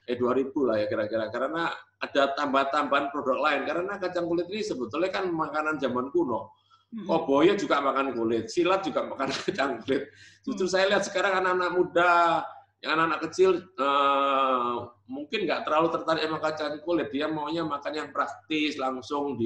eh 0.06 0.14
2000 0.14 0.50
lah 0.66 0.76
ya 0.78 0.86
kira-kira 0.86 1.26
karena 1.30 1.74
ada 2.02 2.22
tambah-tambahan 2.34 3.10
produk 3.14 3.38
lain 3.38 3.62
karena 3.66 3.98
kacang 3.98 4.26
kulit 4.26 4.46
ini 4.50 4.62
sebetulnya 4.62 5.10
kan 5.10 5.30
makanan 5.30 5.78
zaman 5.78 6.10
kuno. 6.10 6.54
Koboya 6.92 7.56
juga 7.56 7.80
makan 7.80 8.12
kulit, 8.12 8.52
silat 8.52 8.84
juga 8.84 9.08
makan 9.08 9.32
kacang 9.48 9.80
kulit. 9.80 10.12
Justru 10.44 10.68
saya 10.68 10.92
lihat 10.92 11.08
sekarang 11.08 11.40
anak-anak 11.40 11.70
muda, 11.72 12.44
yang 12.84 12.98
anak-anak 12.98 13.20
kecil 13.30 13.50
eh, 13.64 14.76
mungkin 15.08 15.48
nggak 15.48 15.64
terlalu 15.64 15.88
tertarik 15.88 16.22
sama 16.28 16.38
kacang 16.44 16.72
kulit, 16.84 17.08
dia 17.08 17.32
maunya 17.32 17.64
makan 17.64 17.92
yang 17.96 18.08
praktis, 18.12 18.76
langsung 18.76 19.40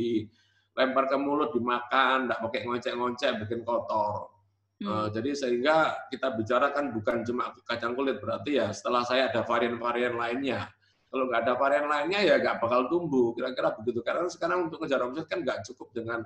dilempar 0.77 1.09
ke 1.09 1.17
mulut, 1.17 1.57
dimakan, 1.57 2.29
nggak 2.29 2.41
pakai 2.45 2.61
ngocek-ngocek, 2.69 3.33
bikin 3.41 3.65
kotor. 3.65 4.29
Hmm. 4.77 4.85
Uh, 4.85 5.07
jadi 5.09 5.33
sehingga 5.33 6.05
kita 6.12 6.37
bicarakan 6.37 6.93
bukan 6.93 7.25
cuma 7.25 7.57
kacang 7.65 7.97
kulit, 7.97 8.21
berarti 8.21 8.61
ya 8.61 8.69
setelah 8.77 9.01
saya 9.09 9.33
ada 9.33 9.41
varian-varian 9.41 10.21
lainnya. 10.21 10.69
Kalau 11.09 11.33
nggak 11.33 11.49
ada 11.49 11.55
varian 11.57 11.89
lainnya 11.89 12.21
ya 12.21 12.37
nggak 12.37 12.61
bakal 12.61 12.93
tumbuh, 12.93 13.33
kira-kira 13.33 13.73
begitu. 13.73 14.05
Karena 14.05 14.29
sekarang 14.29 14.69
untuk 14.69 14.85
ngejar 14.85 15.01
omset 15.01 15.25
kan 15.33 15.41
nggak 15.41 15.65
cukup 15.65 15.97
dengan 15.97 16.21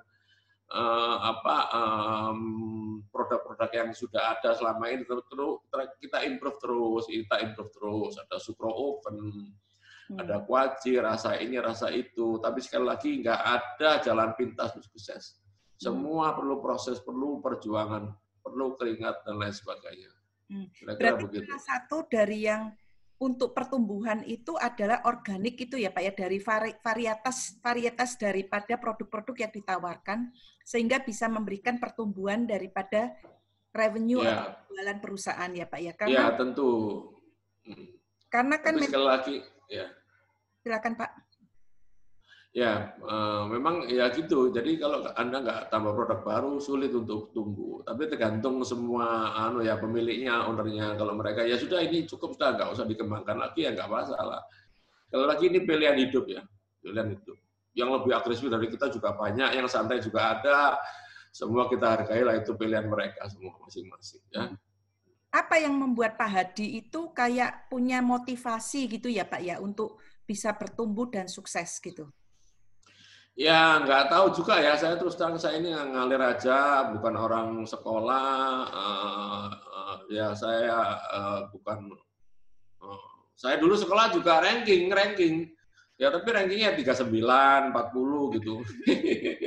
uh, 0.75 1.17
apa 1.31 1.57
produk-produk 3.15 3.71
um, 3.71 3.77
yang 3.79 3.89
sudah 3.95 4.35
ada 4.35 4.51
selama 4.59 4.91
ini 4.91 5.07
terus, 5.07 5.23
terus 5.31 5.95
kita 6.03 6.27
improve 6.27 6.59
terus, 6.59 7.07
kita 7.07 7.37
improve 7.39 7.71
terus. 7.71 8.19
Ada 8.19 8.43
sukro 8.43 8.75
oven, 8.75 9.47
hmm. 10.11 10.18
ada 10.18 10.42
kuaci, 10.42 10.99
rasa 10.99 11.38
ini, 11.38 11.57
rasa 11.62 11.94
itu. 11.94 12.42
Tapi 12.42 12.59
sekali 12.59 12.85
lagi 12.90 13.23
nggak 13.23 13.40
ada 13.40 14.03
jalan 14.03 14.35
pintas 14.35 14.75
sukses. 14.75 15.38
Semua 15.79 16.35
hmm. 16.35 16.37
perlu 16.42 16.57
proses, 16.59 16.99
perlu 16.99 17.38
perjuangan 17.38 18.11
perlu 18.40 18.75
keringat 18.77 19.23
dan 19.25 19.38
lain 19.38 19.55
sebagainya. 19.55 20.11
Hmm. 20.51 20.66
Berarti 20.83 21.25
begitu. 21.29 21.46
salah 21.46 21.62
satu 21.62 21.96
dari 22.11 22.49
yang 22.49 22.75
untuk 23.20 23.53
pertumbuhan 23.53 24.25
itu 24.25 24.57
adalah 24.57 25.05
organik 25.05 25.61
itu 25.61 25.77
ya 25.77 25.92
Pak 25.92 26.03
ya 26.03 26.12
dari 26.16 26.40
varietas 26.81 27.61
varietas 27.61 28.16
daripada 28.16 28.81
produk-produk 28.81 29.37
yang 29.46 29.53
ditawarkan 29.53 30.33
sehingga 30.64 31.05
bisa 31.05 31.29
memberikan 31.29 31.77
pertumbuhan 31.77 32.49
daripada 32.49 33.12
revenue 33.77 34.25
ya. 34.25 34.40
atau 34.40 34.73
jualan 34.73 34.99
perusahaan 35.05 35.51
ya 35.53 35.68
Pak 35.68 35.81
ya 35.85 35.92
karena 35.94 36.16
ya 36.16 36.27
tentu 36.33 36.70
hmm. 37.68 37.87
karena 38.33 38.57
kan 38.57 38.75
Tapi 38.81 38.87
sekali 38.88 39.07
lagi 39.07 39.37
ya 39.68 39.87
silakan 40.62 40.94
Pak 40.96 41.31
Ya, 42.51 42.99
uh, 43.07 43.46
memang 43.46 43.87
ya 43.87 44.11
gitu. 44.11 44.51
Jadi 44.51 44.83
kalau 44.83 45.07
Anda 45.14 45.38
nggak 45.38 45.61
tambah 45.70 45.94
produk 45.94 46.18
baru, 46.27 46.59
sulit 46.59 46.90
untuk 46.90 47.31
tumbuh. 47.31 47.79
Tapi 47.87 48.11
tergantung 48.11 48.59
semua 48.66 49.31
anu 49.38 49.62
ya 49.62 49.79
pemiliknya, 49.79 50.51
ownernya. 50.51 50.99
Kalau 50.99 51.14
mereka 51.14 51.46
ya 51.46 51.55
sudah 51.55 51.79
ini 51.79 52.11
cukup 52.11 52.35
sudah 52.35 52.59
nggak 52.59 52.75
usah 52.75 52.90
dikembangkan 52.90 53.38
lagi 53.38 53.70
ya 53.70 53.70
nggak 53.70 53.87
masalah. 53.87 54.42
Kalau 55.14 55.31
lagi 55.31 55.46
ini 55.46 55.62
pilihan 55.62 55.94
hidup 55.94 56.27
ya, 56.27 56.42
pilihan 56.83 57.14
hidup. 57.14 57.38
Yang 57.70 57.88
lebih 58.03 58.12
agresif 58.18 58.46
dari 58.51 58.66
kita 58.66 58.90
juga 58.90 59.14
banyak, 59.14 59.51
yang 59.55 59.70
santai 59.70 60.03
juga 60.03 60.35
ada. 60.35 60.75
Semua 61.31 61.70
kita 61.70 61.87
hargai 61.87 62.27
lah 62.27 62.35
itu 62.35 62.59
pilihan 62.59 62.90
mereka 62.90 63.31
semua 63.31 63.55
masing-masing 63.62 64.27
ya. 64.35 64.51
Apa 65.31 65.62
yang 65.62 65.79
membuat 65.79 66.18
Pak 66.18 66.27
Hadi 66.27 66.83
itu 66.83 67.14
kayak 67.14 67.70
punya 67.70 68.03
motivasi 68.03 68.90
gitu 68.90 69.07
ya 69.07 69.23
Pak 69.23 69.38
ya 69.38 69.62
untuk 69.62 70.03
bisa 70.31 70.55
bertumbuh 70.55 71.11
dan 71.11 71.27
sukses 71.27 71.83
gitu? 71.83 72.07
Ya 73.35 73.83
nggak 73.83 74.14
tahu 74.14 74.31
juga 74.31 74.62
ya. 74.62 74.79
Saya 74.79 74.95
terus 74.95 75.19
terang 75.19 75.35
saya 75.43 75.59
ini 75.59 75.75
ngalir 75.75 76.23
aja, 76.23 76.87
bukan 76.95 77.14
orang 77.19 77.49
sekolah. 77.66 78.27
Uh, 78.71 79.49
uh, 79.51 79.97
ya 80.07 80.31
saya 80.38 80.95
uh, 81.11 81.40
bukan. 81.51 81.90
Uh, 82.79 83.11
saya 83.35 83.59
dulu 83.59 83.75
sekolah 83.75 84.14
juga 84.14 84.38
ranking, 84.38 84.87
ranking. 84.95 85.51
Ya 86.01 86.09
tapi 86.09 86.33
rankingnya 86.33 86.79
39, 86.79 87.12
40 87.12 88.37
gitu. 88.40 88.55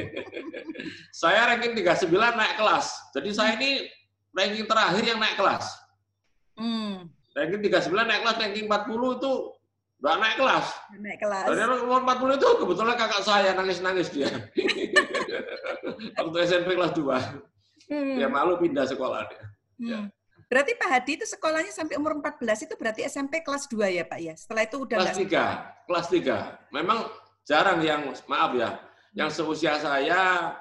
saya 1.24 1.50
ranking 1.50 1.74
39 1.74 2.14
naik 2.14 2.56
kelas. 2.60 2.86
Jadi 3.16 3.30
saya 3.34 3.58
ini 3.58 3.90
ranking 4.34 4.66
terakhir 4.70 5.04
yang 5.06 5.18
naik 5.18 5.34
kelas. 5.34 5.66
Hmm. 6.58 7.10
Ranking 7.34 7.62
39 7.62 7.90
naik 7.90 8.22
kelas, 8.22 8.38
ranking 8.38 8.66
40 8.70 9.18
itu 9.18 9.34
Udah 10.04 10.20
naik 10.20 10.36
kelas. 10.36 10.68
Naik 11.00 11.20
kelas. 11.24 11.46
Dan 11.48 11.70
umur 11.80 12.04
40 12.04 12.36
itu 12.36 12.50
kebetulan 12.60 12.96
kakak 13.00 13.24
saya 13.24 13.56
nangis-nangis 13.56 14.12
dia. 14.12 14.28
Waktu 16.20 16.38
SMP 16.44 16.76
kelas 16.76 16.92
2. 16.92 17.08
Hmm. 17.88 18.16
Dia 18.20 18.28
malu 18.28 18.60
pindah 18.60 18.84
sekolah 18.84 19.24
dia. 19.32 19.44
Hmm. 19.80 19.88
Ya. 19.88 20.00
Berarti 20.52 20.76
Pak 20.76 20.90
Hadi 20.92 21.12
itu 21.16 21.26
sekolahnya 21.26 21.72
sampai 21.72 21.96
umur 21.96 22.20
14 22.20 22.68
itu 22.68 22.76
berarti 22.76 23.08
SMP 23.08 23.48
kelas 23.48 23.72
2 23.72 23.96
ya 23.96 24.04
Pak 24.04 24.20
ya? 24.20 24.36
Setelah 24.36 24.68
itu 24.68 24.78
udah 24.84 24.98
Kelas 25.00 25.16
3. 25.16 25.88
Kelas 25.88 26.08
3. 26.12 26.76
Memang 26.76 27.00
jarang 27.48 27.80
yang, 27.80 28.12
maaf 28.28 28.52
ya, 28.60 28.84
yang 29.16 29.32
seusia 29.32 29.80
saya 29.80 30.52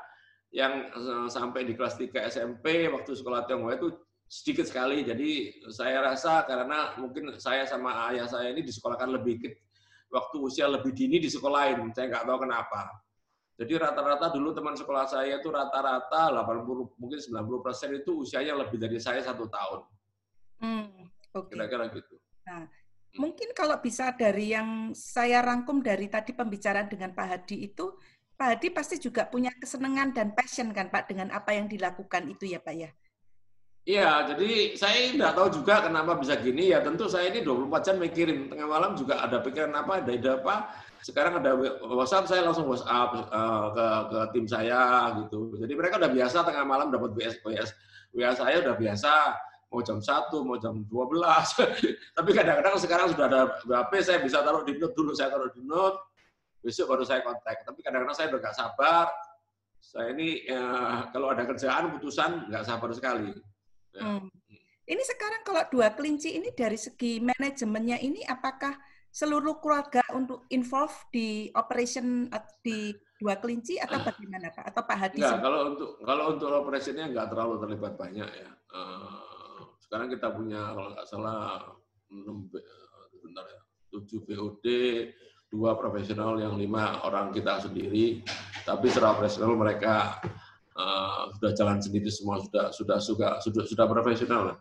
yang 0.55 0.87
eh, 0.87 1.27
sampai 1.27 1.67
di 1.67 1.75
kelas 1.75 1.99
3 1.99 2.31
SMP 2.31 2.87
waktu 2.95 3.11
sekolah 3.11 3.43
Tionghoa 3.51 3.75
itu 3.75 3.91
sedikit 4.33 4.65
sekali. 4.65 5.05
Jadi 5.05 5.61
saya 5.69 6.01
rasa 6.01 6.49
karena 6.49 6.97
mungkin 6.97 7.37
saya 7.37 7.69
sama 7.69 8.09
ayah 8.09 8.25
saya 8.25 8.49
ini 8.49 8.65
disekolahkan 8.65 9.13
lebih 9.13 9.45
waktu 10.09 10.37
usia 10.41 10.65
lebih 10.73 10.97
dini 10.97 11.21
di 11.21 11.29
sekolah 11.29 11.77
lain. 11.77 11.93
Saya 11.93 12.09
nggak 12.09 12.25
tahu 12.25 12.39
kenapa. 12.49 12.89
Jadi 13.61 13.77
rata-rata 13.77 14.33
dulu 14.33 14.57
teman 14.57 14.73
sekolah 14.73 15.05
saya 15.05 15.37
itu 15.37 15.53
rata-rata 15.53 16.33
80 16.33 16.97
mungkin 16.97 17.21
90 17.21 17.61
persen 17.61 17.93
itu 17.93 18.25
usianya 18.25 18.57
lebih 18.57 18.81
dari 18.81 18.97
saya 18.97 19.21
satu 19.21 19.45
tahun. 19.45 19.81
Hmm, 20.65 20.89
okay. 21.37 21.53
Kira-kira 21.53 21.93
gitu. 21.93 22.17
Nah, 22.49 22.65
mungkin 23.21 23.53
kalau 23.53 23.77
bisa 23.85 24.17
dari 24.17 24.57
yang 24.57 24.97
saya 24.97 25.45
rangkum 25.45 25.85
dari 25.85 26.09
tadi 26.09 26.33
pembicaraan 26.33 26.89
dengan 26.89 27.13
Pak 27.13 27.27
Hadi 27.29 27.69
itu, 27.69 28.01
Pak 28.33 28.49
Hadi 28.57 28.73
pasti 28.73 28.97
juga 28.97 29.29
punya 29.29 29.53
kesenangan 29.53 30.17
dan 30.17 30.33
passion 30.33 30.73
kan 30.73 30.89
Pak 30.89 31.13
dengan 31.13 31.29
apa 31.37 31.53
yang 31.53 31.69
dilakukan 31.69 32.33
itu 32.33 32.49
ya 32.49 32.59
Pak 32.59 32.75
ya. 32.75 32.89
Iya, 33.83 34.31
jadi 34.31 34.79
saya 34.79 35.11
tidak 35.11 35.35
tahu 35.35 35.49
juga 35.59 35.83
kenapa 35.83 36.15
bisa 36.15 36.39
gini. 36.39 36.71
Ya 36.71 36.79
tentu 36.87 37.11
saya 37.11 37.35
ini 37.35 37.43
24 37.43 37.83
jam 37.83 37.97
mikirin. 37.99 38.47
Tengah 38.47 38.71
malam 38.71 38.95
juga 38.95 39.19
ada 39.19 39.43
pikiran 39.43 39.75
apa, 39.75 40.07
ada 40.07 40.13
ide 40.15 40.31
apa. 40.39 40.71
Sekarang 41.03 41.43
ada 41.43 41.59
WhatsApp, 41.83 42.31
saya 42.31 42.47
langsung 42.47 42.71
WhatsApp 42.71 43.27
uh, 43.35 43.67
ke, 43.75 43.87
ke 44.07 44.19
tim 44.39 44.47
saya 44.47 45.11
gitu. 45.19 45.59
Jadi 45.59 45.73
mereka 45.75 45.99
udah 45.99 46.15
biasa 46.15 46.47
tengah 46.47 46.63
malam 46.63 46.95
dapat 46.95 47.11
WS, 47.11 47.43
WS, 47.43 47.71
WA 48.15 48.31
saya 48.39 48.63
udah 48.63 48.75
biasa 48.79 49.11
mau 49.75 49.83
jam 49.83 49.99
1, 49.99 50.31
mau 50.47 50.57
jam 50.63 50.75
12. 50.87 51.67
Tapi 52.23 52.31
kadang-kadang 52.31 52.77
sekarang 52.79 53.07
sudah 53.11 53.27
ada 53.27 53.41
HP, 53.67 53.93
saya 53.99 54.19
bisa 54.23 54.47
taruh 54.47 54.63
di 54.63 54.79
note 54.79 54.95
dulu, 54.95 55.11
saya 55.11 55.35
taruh 55.35 55.51
di 55.51 55.59
note, 55.67 55.99
besok 56.63 56.87
baru 56.87 57.03
saya 57.03 57.27
kontak. 57.27 57.67
Tapi 57.67 57.83
kadang-kadang 57.83 58.15
saya 58.15 58.31
udah 58.31 58.41
gak 58.47 58.55
sabar. 58.55 59.11
Saya 59.83 60.15
ini 60.15 60.47
ya, 60.47 60.63
kalau 61.11 61.35
ada 61.35 61.43
kerjaan, 61.43 61.91
putusan 61.99 62.47
nggak 62.47 62.63
sabar 62.63 62.95
sekali 62.95 63.35
Ya. 63.93 64.03
Hmm. 64.05 64.29
Ini 64.83 65.03
sekarang 65.07 65.43
kalau 65.47 65.63
dua 65.71 65.95
kelinci 65.95 66.35
ini 66.35 66.51
dari 66.53 66.75
segi 66.75 67.23
manajemennya 67.23 68.03
ini 68.03 68.27
apakah 68.27 68.75
seluruh 69.13 69.61
keluarga 69.61 70.01
untuk 70.17 70.49
involve 70.49 70.97
di 71.13 71.53
operation 71.53 72.27
di 72.65 72.97
dua 73.21 73.39
kelinci 73.39 73.79
atau 73.79 74.03
bagaimana 74.03 74.51
Pak? 74.51 74.65
Atau 74.73 74.83
Pak 74.89 74.97
Hadi? 74.99 75.21
Enggak, 75.23 75.39
kalau 75.45 75.61
untuk 75.71 75.91
kalau 76.03 76.25
untuk 76.35 76.49
operationnya 76.51 77.07
nggak 77.13 77.29
terlalu 77.31 77.55
terlibat 77.63 77.95
banyak 77.95 78.27
ya. 78.27 78.51
Eh, 78.51 79.61
sekarang 79.87 80.09
kita 80.11 80.33
punya 80.33 80.73
kalau 80.73 80.89
nggak 80.97 81.07
salah 81.07 81.63
6, 82.09 82.49
bentar 83.23 83.45
ya, 83.47 83.61
7 83.93 84.25
BOD, 84.25 84.67
dua 85.53 85.77
profesional 85.77 86.41
yang 86.41 86.57
lima 86.57 87.05
orang 87.05 87.29
kita 87.29 87.61
sendiri, 87.61 88.25
tapi 88.65 88.89
secara 88.89 89.13
operasional 89.13 89.53
mereka 89.53 90.17
uh, 90.77 91.33
sudah 91.39 91.53
jalan 91.57 91.79
sendiri 91.81 92.09
semua 92.09 92.41
sudah 92.41 92.73
sudah 92.73 92.99
sudah 92.99 93.31
sudah 93.41 93.65
sudah 93.67 93.87
profesional 93.89 94.43
lah. 94.55 94.59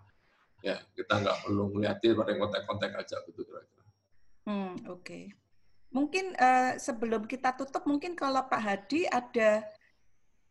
Ya 0.62 0.78
kita 0.93 1.21
nggak 1.21 1.38
perlu 1.45 1.74
ngeliatin 1.74 2.13
pada 2.13 2.32
kontak-kontak 2.38 2.91
aja 2.93 3.17
gitu 3.26 3.41
kira-kira. 3.43 3.86
Hmm 4.45 4.74
oke. 4.88 5.02
Okay. 5.02 5.24
Mungkin 5.91 6.39
uh, 6.39 6.80
sebelum 6.80 7.28
kita 7.28 7.52
tutup 7.60 7.84
mungkin 7.84 8.15
kalau 8.15 8.47
Pak 8.47 8.62
Hadi 8.63 9.12
ada 9.12 9.67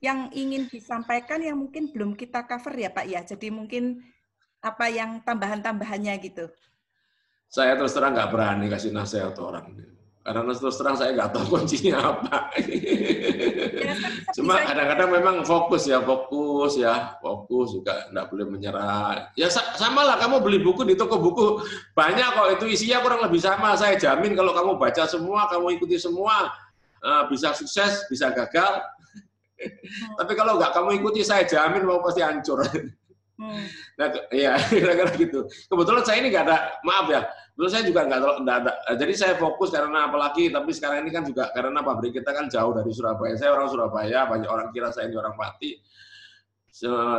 yang 0.01 0.29
ingin 0.33 0.69
disampaikan 0.69 1.41
yang 1.41 1.57
mungkin 1.57 1.93
belum 1.93 2.17
kita 2.17 2.45
cover 2.45 2.77
ya 2.77 2.93
Pak 2.93 3.07
ya. 3.09 3.21
Jadi 3.25 3.49
mungkin 3.49 4.05
apa 4.61 4.93
yang 4.93 5.25
tambahan-tambahannya 5.25 6.15
gitu. 6.21 6.53
Saya 7.49 7.75
terus 7.75 7.97
terang 7.97 8.13
nggak 8.13 8.31
berani 8.31 8.69
kasih 8.69 8.93
nasihat 8.93 9.35
orang. 9.41 9.75
Karena 10.31 10.55
terus 10.55 10.79
terang 10.79 10.95
saya 10.95 11.11
nggak 11.11 11.31
tahu 11.35 11.45
kuncinya 11.59 11.99
apa. 11.99 12.55
Cuma 14.31 14.63
kadang-kadang 14.63 15.11
memang 15.11 15.37
fokus 15.43 15.91
ya, 15.91 15.99
fokus 15.99 16.79
ya, 16.79 17.19
fokus 17.19 17.75
juga 17.75 18.07
nggak 18.15 18.27
boleh 18.31 18.47
menyerah. 18.47 19.35
Ya 19.35 19.51
sama 19.51 20.07
lah, 20.07 20.23
kamu 20.23 20.39
beli 20.39 20.63
buku 20.63 20.87
di 20.87 20.95
toko 20.95 21.19
buku 21.19 21.67
banyak 21.99 22.29
kok 22.31 22.49
itu 22.63 22.65
isinya 22.79 23.03
kurang 23.03 23.27
lebih 23.27 23.43
sama. 23.43 23.75
Saya 23.75 23.99
jamin 23.99 24.39
kalau 24.39 24.55
kamu 24.55 24.79
baca 24.79 25.03
semua, 25.11 25.51
kamu 25.51 25.83
ikuti 25.83 25.99
semua, 25.99 26.55
eh, 27.03 27.23
bisa 27.27 27.51
sukses, 27.51 28.07
bisa 28.07 28.31
gagal. 28.31 28.87
Hmm. 29.59 30.15
Tapi 30.15 30.33
kalau 30.39 30.63
nggak 30.63 30.71
kamu 30.71 31.03
ikuti, 31.03 31.27
saya 31.27 31.43
jamin 31.43 31.83
mau 31.83 31.99
pasti 31.99 32.23
hancur. 32.23 32.63
Hmm. 33.41 33.65
Nah, 33.97 34.07
ya 34.29 34.53
kira-kira 34.69 35.17
gitu. 35.17 35.49
Kebetulan 35.49 36.05
saya 36.05 36.21
ini 36.21 36.29
nggak 36.29 36.45
ada, 36.45 36.77
maaf 36.85 37.09
ya, 37.09 37.25
dulu 37.57 37.73
saya 37.73 37.89
juga 37.89 38.05
nggak 38.05 38.21
ada. 38.45 38.73
Jadi 39.01 39.13
saya 39.17 39.35
fokus 39.41 39.73
karena 39.73 40.13
apalagi, 40.13 40.53
tapi 40.53 40.77
sekarang 40.77 41.09
ini 41.09 41.11
kan 41.11 41.25
juga 41.25 41.49
karena 41.57 41.81
pabrik 41.81 42.21
kita 42.21 42.37
kan 42.37 42.53
jauh 42.53 42.77
dari 42.77 42.93
Surabaya. 42.93 43.33
Saya 43.41 43.57
orang 43.57 43.73
Surabaya, 43.73 44.29
banyak 44.29 44.45
orang 44.45 44.69
kira 44.77 44.93
saya 44.93 45.09
ini 45.09 45.17
orang 45.17 45.41
Pati. 45.41 45.73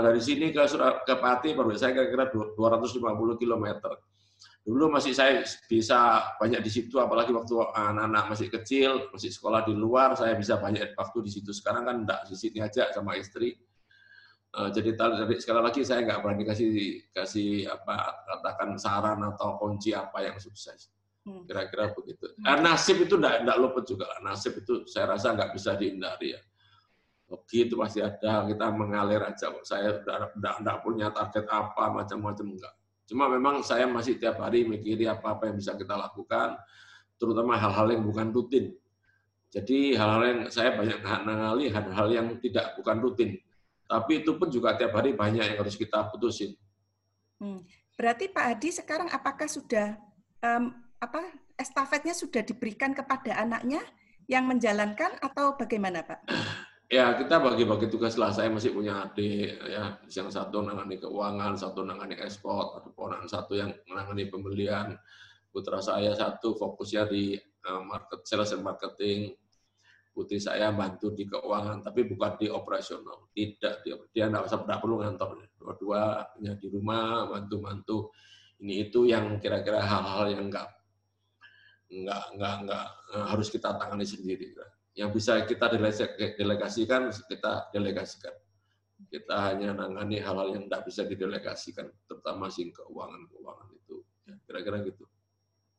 Dari 0.05 0.21
sini 0.21 0.53
ke 0.53 0.62
Surabaya, 0.69 1.01
ke 1.01 1.15
Pati, 1.17 1.49
pabrik 1.57 1.81
saya 1.81 1.91
kira-kira 1.97 2.29
250 2.29 3.41
km. 3.41 3.65
Dulu 4.62 4.93
masih 4.93 5.17
saya 5.17 5.41
bisa 5.65 6.21
banyak 6.38 6.62
di 6.62 6.69
situ, 6.69 7.01
apalagi 7.01 7.34
waktu 7.34 7.65
anak-anak 7.73 8.29
masih 8.29 8.45
kecil, 8.53 9.10
masih 9.10 9.34
sekolah 9.34 9.65
di 9.65 9.73
luar, 9.73 10.13
saya 10.13 10.38
bisa 10.38 10.62
banyak 10.62 10.93
waktu 10.93 11.17
di 11.25 11.34
situ. 11.34 11.49
Sekarang 11.49 11.89
kan 11.89 12.05
enggak 12.05 12.29
di 12.29 12.38
sini 12.38 12.62
aja 12.62 12.93
sama 12.93 13.17
istri 13.17 13.57
Eh, 14.51 14.69
jadi 14.75 14.99
tadi 14.99 15.39
sekali 15.39 15.63
lagi 15.63 15.79
saya 15.87 16.03
nggak 16.03 16.19
berani 16.19 16.43
kasih 16.43 16.99
kasih 17.15 17.71
apa 17.71 18.19
katakan 18.27 18.75
saran 18.75 19.23
atau 19.23 19.55
kunci 19.55 19.95
apa 19.95 20.27
yang 20.27 20.35
sukses. 20.43 20.91
Hmm. 21.23 21.47
Kira-kira 21.47 21.95
begitu. 21.95 22.35
Hmm. 22.43 22.59
nasib 22.59 22.99
itu 22.99 23.15
enggak, 23.15 23.47
enggak 23.47 23.57
luput 23.63 23.87
juga. 23.87 24.11
Nasib 24.19 24.59
itu 24.59 24.83
saya 24.91 25.15
rasa 25.15 25.31
nggak 25.39 25.55
bisa 25.55 25.79
dihindari 25.79 26.35
ya. 26.35 26.41
Begitu 27.31 27.79
pasti 27.79 28.03
ada, 28.03 28.43
kita 28.43 28.65
mengalir 28.75 29.23
aja. 29.23 29.55
Saya 29.63 30.03
enggak, 30.35 30.55
enggak 30.59 30.77
punya 30.83 31.07
target 31.15 31.47
apa, 31.47 31.83
macam-macam 31.87 32.45
enggak. 32.51 32.73
Cuma 33.07 33.31
memang 33.31 33.63
saya 33.63 33.87
masih 33.87 34.19
tiap 34.19 34.35
hari 34.43 34.67
mikiri 34.67 35.07
apa-apa 35.07 35.47
yang 35.47 35.55
bisa 35.63 35.79
kita 35.79 35.95
lakukan, 35.95 36.59
terutama 37.15 37.55
hal-hal 37.55 37.87
yang 37.87 38.03
bukan 38.03 38.35
rutin. 38.35 38.75
Jadi 39.47 39.95
hal-hal 39.95 40.23
yang 40.27 40.39
saya 40.51 40.75
banyak 40.75 40.99
mengalami 40.99 41.71
hal-hal 41.71 42.07
yang 42.11 42.27
tidak 42.43 42.75
bukan 42.75 42.99
rutin 42.99 43.39
tapi 43.91 44.23
itu 44.23 44.39
pun 44.39 44.47
juga 44.47 44.80
tiap 44.80 44.95
hari 44.95 45.12
banyak 45.12 45.43
yang 45.43 45.60
harus 45.60 45.75
kita 45.75 46.08
putusin. 46.08 46.56
Hmm. 47.43 47.60
Berarti 47.99 48.32
Pak 48.32 48.45
Hadi 48.56 48.71
sekarang 48.71 49.12
apakah 49.12 49.51
sudah 49.51 49.99
um, 50.39 50.71
apa 51.04 51.27
estafetnya 51.60 52.15
sudah 52.15 52.39
diberikan 52.39 52.95
kepada 52.95 53.36
anaknya 53.36 53.84
yang 54.32 54.47
menjalankan 54.47 55.19
atau 55.19 55.60
bagaimana 55.60 56.08
Pak? 56.08 56.21
Ya 56.91 57.15
kita 57.15 57.39
bagi-bagi 57.39 57.88
tugas 57.88 58.19
lah. 58.19 58.36
Saya 58.36 58.51
masih 58.51 58.75
punya 58.75 59.08
adik 59.08 59.63
ya, 59.63 59.95
yang 60.12 60.27
satu 60.27 60.60
menangani 60.60 60.99
keuangan, 60.99 61.56
satu 61.56 61.88
menangani 61.88 62.19
ekspor, 62.19 62.75
atau 62.75 62.91
ponakan 62.91 63.32
satu 63.32 63.56
yang 63.56 63.71
menangani 63.88 64.27
pembelian. 64.27 64.99
Putra 65.56 65.80
saya 65.80 66.12
satu 66.12 66.51
fokusnya 66.60 67.08
di 67.08 67.39
eh, 67.39 67.82
market 67.88 68.27
sales 68.27 68.51
and 68.51 68.67
marketing 68.67 69.32
putri 70.12 70.38
saya 70.38 70.76
bantu 70.76 71.15
di 71.15 71.24
keuangan, 71.24 71.80
tapi 71.82 72.04
bukan 72.04 72.36
di 72.36 72.52
operasional. 72.52 73.32
Tidak, 73.32 73.74
dia, 73.84 73.95
tidak 74.12 74.43
usah 74.43 74.60
tidak 74.63 74.80
perlu 74.84 75.00
ngantor. 75.00 75.39
Dua-dua 75.56 76.28
punya 76.36 76.54
di 76.60 76.67
rumah, 76.67 77.32
bantu-bantu. 77.32 78.12
Ini 78.62 78.91
itu 78.91 79.10
yang 79.10 79.41
kira-kira 79.41 79.82
hal-hal 79.82 80.38
yang 80.38 80.52
enggak 80.52 80.69
enggak 81.91 82.24
enggak 82.32 82.56
enggak 82.63 82.86
harus 83.28 83.47
kita 83.52 83.76
tangani 83.76 84.08
sendiri. 84.08 84.56
Yang 84.95 85.10
bisa 85.17 85.34
kita 85.47 85.65
delegasikan, 86.38 87.12
kita 87.12 87.52
delegasikan. 87.71 88.36
Kita 89.02 89.36
hanya 89.50 89.74
nangani 89.74 90.21
hal-hal 90.21 90.54
yang 90.54 90.69
tidak 90.69 90.86
bisa 90.86 91.02
didelegasikan, 91.10 91.89
terutama 92.06 92.54
sih 92.54 92.69
keuangan-keuangan 92.69 93.69
itu. 93.74 93.97
Ya, 94.30 94.36
kira-kira 94.45 94.86
gitu. 94.86 95.10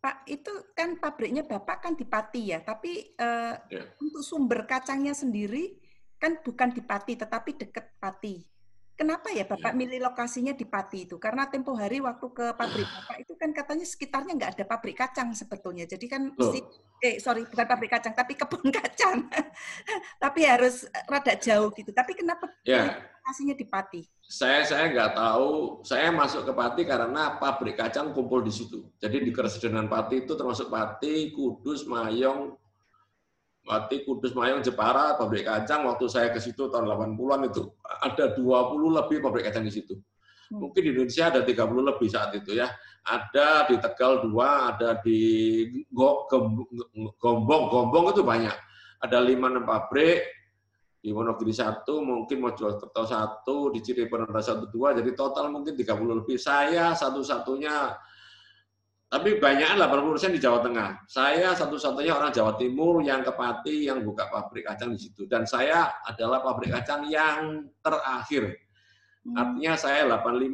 Pak, 0.03 0.27
itu 0.27 0.51
kan 0.75 0.99
pabriknya 0.99 1.47
Bapak 1.47 1.87
kan 1.87 1.95
di 1.95 2.03
Pati 2.03 2.51
ya, 2.51 2.59
tapi 2.59 3.15
uh, 3.23 3.55
yeah. 3.71 3.87
untuk 4.03 4.27
sumber 4.27 4.67
kacangnya 4.67 5.15
sendiri 5.15 5.79
kan 6.19 6.43
bukan 6.43 6.75
di 6.75 6.83
Pati, 6.83 7.15
tetapi 7.15 7.55
dekat 7.55 7.87
Pati. 8.03 8.43
Kenapa 8.93 9.33
ya 9.33 9.49
Bapak 9.49 9.73
yeah. 9.73 9.79
milih 9.79 9.99
lokasinya 10.05 10.53
di 10.53 10.69
Pati 10.69 11.09
itu? 11.09 11.17
Karena 11.17 11.49
tempo 11.49 11.73
hari 11.73 11.99
waktu 11.99 12.27
ke 12.29 12.53
pabrik 12.53 12.87
Bapak 12.87 13.17
itu 13.25 13.33
kan 13.41 13.51
katanya 13.57 13.87
sekitarnya 13.89 14.33
nggak 14.37 14.53
ada 14.59 14.65
pabrik 14.69 14.97
kacang 15.01 15.33
sebetulnya. 15.33 15.89
Jadi 15.89 16.07
kan 16.07 16.29
si, 16.53 16.61
eh 17.01 17.17
sorry 17.17 17.49
bukan 17.49 17.67
pabrik 17.67 17.91
kacang, 17.91 18.13
tapi 18.13 18.37
kebun 18.37 18.69
kacang. 18.79 19.27
tapi 20.23 20.45
harus 20.45 20.85
rada 21.09 21.35
jauh 21.41 21.73
gitu. 21.73 21.91
Tapi 21.91 22.13
kenapa 22.15 22.47
yeah. 22.69 23.01
lokasinya 23.25 23.57
di 23.57 23.67
Pati? 23.67 24.03
saya 24.33 24.65
saya 24.65 24.89
nggak 24.89 25.13
tahu. 25.13 25.85
Saya 25.85 26.09
masuk 26.09 26.49
ke 26.49 26.53
Pati 26.57 26.83
karena 26.89 27.37
pabrik 27.37 27.77
kacang 27.77 28.17
kumpul 28.17 28.41
di 28.41 28.49
situ. 28.49 28.89
Jadi 28.97 29.21
di 29.21 29.29
Keresidenan 29.29 29.93
Pati 29.93 30.25
itu 30.25 30.33
termasuk 30.33 30.73
Pati, 30.73 31.37
Kudus, 31.37 31.85
Mayong, 31.85 32.57
Pati, 33.63 34.03
Kudus, 34.03 34.35
Mayong, 34.35 34.61
Jepara, 34.61 35.15
pabrik 35.15 35.47
kacang. 35.47 35.87
Waktu 35.87 36.11
saya 36.11 36.29
ke 36.35 36.43
situ 36.43 36.67
tahun 36.67 36.87
80-an 37.15 37.47
itu 37.47 37.63
ada 38.03 38.35
20 38.35 38.99
lebih 38.99 39.23
pabrik 39.23 39.47
kacang 39.47 39.63
di 39.63 39.71
situ. 39.71 39.95
Hmm. 40.51 40.67
Mungkin 40.67 40.81
di 40.83 40.91
Indonesia 40.91 41.31
ada 41.31 41.41
30 41.47 41.91
lebih 41.95 42.09
saat 42.11 42.35
itu 42.35 42.59
ya. 42.59 42.67
Ada 43.03 43.67
di 43.71 43.79
Tegal 43.79 44.23
dua, 44.27 44.75
ada 44.75 44.99
di 45.03 45.19
Gombong, 45.91 47.63
Gombong 47.71 48.07
itu 48.15 48.23
banyak. 48.23 48.57
Ada 49.03 49.19
lima 49.19 49.51
enam 49.51 49.67
pabrik, 49.67 50.23
di 51.03 51.11
Wonogiri 51.11 51.51
satu, 51.51 51.99
mungkin 51.99 52.39
Mojokerto 52.39 53.03
satu, 53.03 53.75
di 53.75 53.83
Cirebon 53.83 54.31
ada 54.31 54.39
satu 54.39 54.71
dua, 54.71 54.95
jadi 54.95 55.11
total 55.19 55.51
mungkin 55.51 55.75
30 55.75 56.23
lebih. 56.23 56.39
Saya 56.39 56.95
satu-satunya, 56.95 57.91
tapi 59.13 59.37
banyak 59.37 59.77
80 59.77 60.09
persen 60.17 60.33
di 60.33 60.41
Jawa 60.41 60.65
Tengah. 60.65 61.05
Saya 61.05 61.53
satu-satunya 61.53 62.17
orang 62.17 62.33
Jawa 62.33 62.57
Timur 62.57 63.05
yang 63.05 63.21
kepati 63.21 63.85
yang 63.85 64.01
buka 64.01 64.33
pabrik 64.33 64.65
kacang 64.65 64.97
di 64.97 65.05
situ. 65.05 65.29
Dan 65.29 65.45
saya 65.45 66.01
adalah 66.09 66.41
pabrik 66.41 66.73
kacang 66.73 67.05
yang 67.13 67.69
terakhir. 67.85 68.57
Hmm. 69.29 69.37
Artinya 69.37 69.77
saya 69.77 70.09
85, 70.17 70.49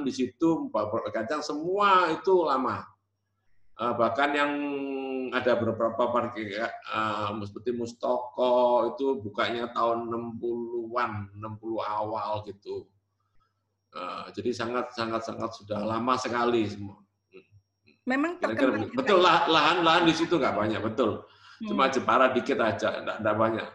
86 0.00 0.08
di 0.08 0.12
situ 0.16 0.72
pabrik 0.72 1.12
kacang 1.12 1.44
semua 1.44 2.08
itu 2.08 2.32
lama. 2.48 2.80
Eh, 3.76 3.92
bahkan 3.92 4.32
yang 4.32 4.52
ada 5.36 5.52
beberapa 5.60 5.92
pabrik 5.92 6.32
uh, 6.96 7.28
seperti 7.44 7.76
Mustoko 7.76 8.88
itu 8.96 9.20
bukanya 9.20 9.68
tahun 9.68 10.08
60-an, 10.08 11.36
60 11.36 11.60
awal 11.84 12.40
gitu. 12.48 12.88
Uh, 13.92 14.32
jadi 14.32 14.56
sangat 14.56 14.96
sangat 14.96 15.28
sangat 15.28 15.52
sudah 15.60 15.84
lama 15.84 16.16
sekali 16.16 16.64
semua. 16.64 17.01
Memang 18.02 18.42
terkenal 18.42 18.90
betul 18.90 19.22
lah, 19.22 19.46
lahan-lahan 19.46 20.10
di 20.10 20.14
situ 20.14 20.34
nggak 20.34 20.58
banyak 20.58 20.80
betul. 20.82 21.22
Cuma 21.62 21.86
hmm. 21.86 21.94
Jepara 21.94 22.26
dikit 22.34 22.58
aja, 22.58 22.98
nggak 23.22 23.36
banyak. 23.38 23.68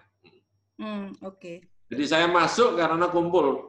Hmm, 0.78 1.16
Oke. 1.24 1.40
Okay. 1.40 1.58
Jadi 1.88 2.04
saya 2.04 2.28
masuk 2.28 2.76
karena 2.76 3.08
kumpul 3.08 3.64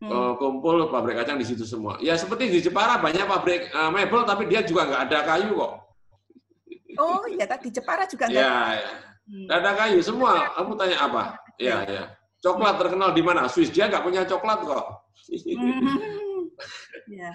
hmm. 0.00 0.40
kumpul 0.40 0.88
pabrik 0.88 1.20
kacang 1.20 1.36
di 1.36 1.44
situ 1.44 1.68
semua. 1.68 2.00
Ya 2.00 2.16
seperti 2.16 2.48
di 2.48 2.64
Jepara 2.64 2.96
banyak 2.96 3.28
pabrik 3.28 3.68
uh, 3.76 3.92
mebel 3.92 4.24
tapi 4.24 4.48
dia 4.48 4.64
juga 4.64 4.88
nggak 4.88 5.02
ada 5.12 5.18
kayu 5.28 5.52
kok. 5.52 5.72
Oh 6.96 7.24
iya, 7.28 7.44
tadi 7.44 7.68
Jepara 7.68 8.08
juga 8.08 8.28
nggak 8.32 8.40
ya, 8.40 8.48
ada. 8.48 8.76
Ya. 8.80 8.92
Hmm. 9.22 9.46
ada 9.52 9.70
kayu 9.76 9.98
semua. 10.00 10.32
Kamu 10.56 10.72
tanya 10.80 10.96
apa? 11.04 11.22
Ya, 11.60 11.84
ya. 11.84 12.04
Coklat 12.40 12.80
terkenal 12.80 13.12
di 13.12 13.22
mana? 13.22 13.46
Swiss 13.46 13.68
dia 13.68 13.86
nggak 13.86 14.02
punya 14.02 14.24
coklat 14.24 14.64
kok. 14.64 14.84
Hmm. 15.28 16.31
Ya. 17.10 17.30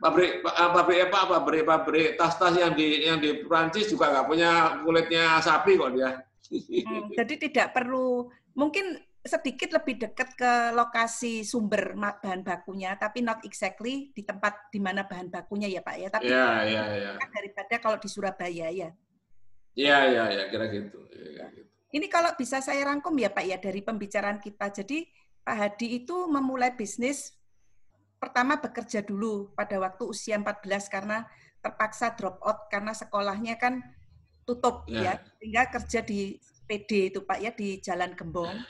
Pabrik 0.00 0.42
eh, 0.42 0.70
pabrik 0.72 0.98
apa? 1.08 1.18
Pabrik 1.38 1.62
pabrik 1.66 2.08
tas-tas 2.16 2.54
yang 2.56 2.72
di 2.74 3.06
yang 3.06 3.18
di 3.18 3.44
Prancis 3.44 3.90
juga 3.90 4.10
nggak 4.10 4.26
punya 4.28 4.50
kulitnya 4.82 5.24
sapi 5.42 5.78
kok 5.78 5.92
dia. 5.94 6.10
Hmm, 6.52 7.08
jadi 7.16 7.34
tidak 7.48 7.68
perlu 7.72 8.28
mungkin 8.52 9.00
sedikit 9.22 9.70
lebih 9.70 10.02
dekat 10.02 10.34
ke 10.34 10.52
lokasi 10.74 11.46
sumber 11.46 11.94
bahan 11.94 12.42
bakunya, 12.42 12.98
tapi 12.98 13.22
not 13.22 13.38
exactly 13.46 14.10
di 14.10 14.26
tempat 14.26 14.68
di 14.74 14.82
mana 14.82 15.06
bahan 15.06 15.30
bakunya 15.30 15.70
ya 15.70 15.80
Pak 15.80 15.96
ya. 15.96 16.08
Tapi 16.10 16.26
ya, 16.28 16.46
ya, 16.66 16.82
ya. 16.90 17.12
daripada 17.30 17.74
kalau 17.78 17.96
di 18.02 18.08
Surabaya 18.10 18.68
ya. 18.68 18.90
Iya, 19.72 19.98
iya, 20.10 20.24
ya, 20.28 20.44
kira 20.50 20.68
gitu. 20.68 21.00
Ya, 21.14 21.48
gitu. 21.54 21.70
Ini 21.92 22.06
kalau 22.10 22.34
bisa 22.34 22.58
saya 22.58 22.82
rangkum 22.88 23.14
ya 23.16 23.30
Pak 23.30 23.44
ya 23.46 23.56
dari 23.62 23.80
pembicaraan 23.80 24.42
kita. 24.42 24.74
Jadi 24.74 25.06
Pak 25.46 25.56
Hadi 25.56 26.02
itu 26.02 26.26
memulai 26.26 26.74
bisnis 26.74 27.36
pertama 28.22 28.62
bekerja 28.62 29.02
dulu 29.02 29.50
pada 29.58 29.82
waktu 29.82 30.06
usia 30.06 30.38
14 30.38 30.62
karena 30.86 31.26
terpaksa 31.58 32.14
drop 32.14 32.38
out 32.46 32.70
karena 32.70 32.94
sekolahnya 32.94 33.58
kan 33.58 33.82
tutup 34.46 34.86
ya, 34.86 35.02
ya 35.02 35.12
sehingga 35.42 35.62
kerja 35.74 36.06
di 36.06 36.38
PD 36.70 37.10
itu 37.10 37.26
Pak 37.26 37.38
ya 37.42 37.50
di 37.50 37.82
Jalan 37.82 38.14
Gembong 38.14 38.62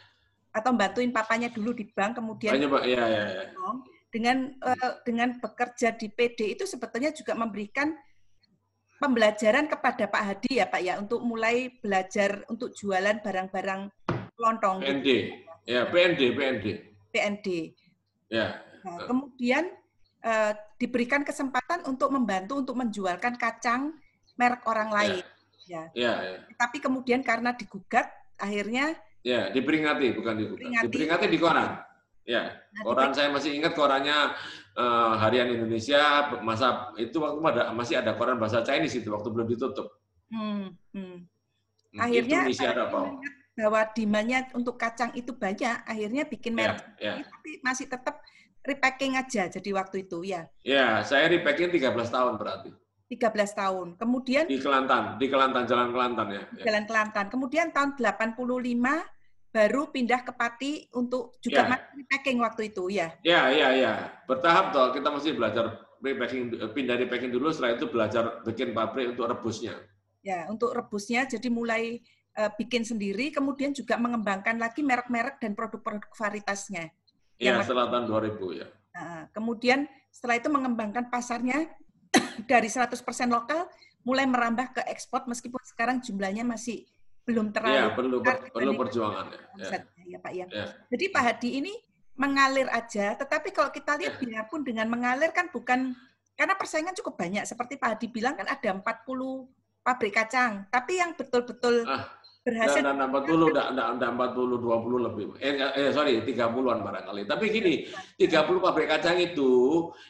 atau 0.52 0.72
bantuin 0.72 1.12
papanya 1.12 1.52
dulu 1.52 1.76
di 1.76 1.84
bank 1.88 2.20
kemudian 2.20 2.56
Banyak, 2.56 2.68
Pak. 2.72 2.82
Ya, 2.88 3.04
ya, 3.08 3.24
ya. 3.28 3.44
dengan 4.12 4.56
uh, 4.60 4.92
dengan 5.04 5.36
bekerja 5.40 5.96
di 5.96 6.08
PD 6.08 6.56
itu 6.56 6.64
sebetulnya 6.64 7.12
juga 7.12 7.36
memberikan 7.36 7.92
pembelajaran 9.00 9.68
kepada 9.68 10.08
Pak 10.08 10.22
Hadi 10.24 10.60
ya 10.60 10.68
Pak 10.68 10.80
ya 10.80 10.96
untuk 10.96 11.20
mulai 11.24 11.72
belajar 11.80 12.44
untuk 12.48 12.72
jualan 12.72 13.20
barang-barang 13.20 13.88
lontong. 14.36 14.80
PND, 14.80 15.04
gitu. 15.04 15.20
ya 15.68 15.88
PND, 15.88 16.20
PND. 16.36 16.66
PND. 17.12 17.48
Ya. 18.32 18.71
Nah, 18.82 19.06
kemudian 19.06 19.64
uh, 20.26 20.52
diberikan 20.78 21.22
kesempatan 21.22 21.86
untuk 21.86 22.10
membantu 22.10 22.58
untuk 22.58 22.76
menjualkan 22.78 23.38
kacang 23.38 23.94
merek 24.36 24.62
orang 24.66 24.88
ya. 24.90 24.94
lain. 24.94 25.24
Ya. 25.66 25.82
Ya. 25.94 26.12
ya. 26.22 26.38
Tapi 26.58 26.82
kemudian 26.82 27.22
karena 27.22 27.54
digugat, 27.54 28.10
akhirnya 28.36 28.98
Ya, 29.22 29.54
diperingati 29.54 30.18
bukan 30.18 30.34
digugat. 30.34 30.82
Diperingati 30.82 31.26
di 31.30 31.38
koran. 31.38 31.78
Ya, 32.22 32.54
nah, 32.54 32.82
koran 32.86 33.10
saya 33.10 33.34
masih 33.34 33.58
ingat 33.58 33.74
korannya 33.74 34.34
uh, 34.78 35.14
Harian 35.18 35.58
Indonesia 35.58 36.30
masa 36.38 36.94
itu 36.94 37.18
waktu 37.18 37.38
ada, 37.50 37.62
masih 37.74 37.98
ada 37.98 38.14
koran 38.14 38.38
bahasa 38.38 38.62
Chinese 38.62 39.02
itu 39.02 39.10
waktu 39.10 39.30
belum 39.30 39.46
ditutup. 39.50 39.90
Hmm, 40.30 40.74
hmm. 40.94 41.26
Akhirnya 41.98 42.46
itu 42.46 42.62
ada 42.62 42.86
apa? 42.90 43.18
bahwa 43.52 43.84
demandnya 43.92 44.48
untuk 44.56 44.80
kacang 44.80 45.12
itu 45.12 45.36
banyak, 45.36 45.84
akhirnya 45.84 46.24
bikin 46.24 46.56
merek, 46.56 46.80
ya, 46.96 47.20
ya. 47.20 47.28
tapi 47.28 47.60
masih 47.60 47.84
tetap 47.84 48.24
repacking 48.62 49.18
aja 49.18 49.50
jadi 49.50 49.70
waktu 49.74 50.06
itu 50.06 50.22
ya. 50.22 50.46
Ya, 50.62 51.02
saya 51.02 51.26
repacking 51.28 51.74
13 51.74 52.08
tahun 52.08 52.34
berarti. 52.38 52.70
13 53.12 53.52
tahun. 53.52 53.88
Kemudian 54.00 54.48
di 54.48 54.56
Kelantan, 54.56 55.20
di 55.20 55.28
Kelantan 55.28 55.68
Jalan 55.68 55.92
Kelantan 55.92 56.26
ya. 56.32 56.42
Jalan 56.64 56.84
Kelantan. 56.88 57.26
Kemudian 57.28 57.68
tahun 57.68 58.00
85 58.00 58.40
baru 59.52 59.82
pindah 59.92 60.24
ke 60.24 60.32
Pati 60.32 60.72
untuk 60.96 61.36
juga 61.44 61.68
ya. 61.68 61.76
repacking 61.92 62.40
waktu 62.40 62.72
itu 62.72 62.88
ya. 62.88 63.12
Ya, 63.20 63.52
ya, 63.52 63.68
ya. 63.76 63.92
Bertahap 64.24 64.72
toh 64.72 64.96
kita 64.96 65.12
masih 65.12 65.36
belajar 65.36 65.84
repacking 66.00 66.56
pindah 66.72 66.96
repacking 66.96 67.30
dulu 67.30 67.52
setelah 67.52 67.76
itu 67.76 67.86
belajar 67.86 68.40
bikin 68.48 68.72
pabrik 68.72 69.12
untuk 69.12 69.28
rebusnya. 69.28 69.76
Ya, 70.24 70.48
untuk 70.48 70.72
rebusnya 70.72 71.28
jadi 71.28 71.52
mulai 71.52 72.00
uh, 72.40 72.48
bikin 72.56 72.86
sendiri 72.88 73.28
kemudian 73.28 73.76
juga 73.76 74.00
mengembangkan 74.00 74.56
lagi 74.56 74.80
merek-merek 74.80 75.36
dan 75.36 75.52
produk-produk 75.52 76.08
varietasnya. 76.16 76.88
Iya, 77.42 77.58
setelah 77.66 77.90
tahun 77.90 78.04
2000 78.06 78.60
ya. 78.62 78.66
Nah, 78.94 79.26
kemudian 79.34 79.90
setelah 80.14 80.38
itu 80.38 80.48
mengembangkan 80.52 81.10
pasarnya 81.10 81.66
dari 82.50 82.68
100% 82.70 82.94
lokal 83.26 83.66
mulai 84.06 84.26
merambah 84.26 84.78
ke 84.78 84.82
ekspor 84.90 85.26
meskipun 85.26 85.62
sekarang 85.62 86.02
jumlahnya 86.02 86.46
masih 86.46 86.86
belum 87.22 87.54
terlalu 87.54 87.78
ya, 87.78 87.86
perlu 87.94 88.16
perlu 88.50 88.72
perjuangan 88.74 89.30
ya. 89.30 89.78
ya 90.02 90.18
Pak 90.18 90.32
ya. 90.34 90.46
ya. 90.50 90.66
Jadi 90.90 91.04
Pak 91.06 91.22
Hadi 91.22 91.50
ini 91.62 91.72
mengalir 92.18 92.66
aja, 92.68 93.14
tetapi 93.14 93.54
kalau 93.54 93.70
kita 93.70 93.94
lihat 93.94 94.18
ya. 94.18 94.42
pun 94.50 94.66
dengan 94.66 94.90
mengalir 94.90 95.30
kan 95.30 95.48
bukan 95.48 95.94
karena 96.34 96.54
persaingan 96.58 96.98
cukup 96.98 97.22
banyak 97.22 97.46
seperti 97.46 97.78
Pak 97.78 97.96
Hadi 97.96 98.06
bilang 98.10 98.34
kan 98.34 98.50
ada 98.50 98.74
40 98.74 98.82
pabrik 99.86 100.14
kacang, 100.18 100.66
tapi 100.70 100.98
yang 100.98 101.14
betul-betul 101.14 101.86
ah, 101.86 102.10
berhasil 102.42 102.82
dan 102.82 102.98
40 102.98 103.54
enggak 103.54 103.68
enggak 103.70 104.10
40 104.34 104.58
20 104.58 105.06
lebih. 105.06 105.24
Eh, 105.38 105.54
eh 105.62 105.90
sorry, 105.94 106.18
30-an 106.26 106.78
barangkali. 106.82 107.22
Tapi 107.30 107.44
gini, 107.54 107.86
30 108.18 108.58
pabrik 108.58 108.90
kacang 108.90 109.18
itu 109.22 109.50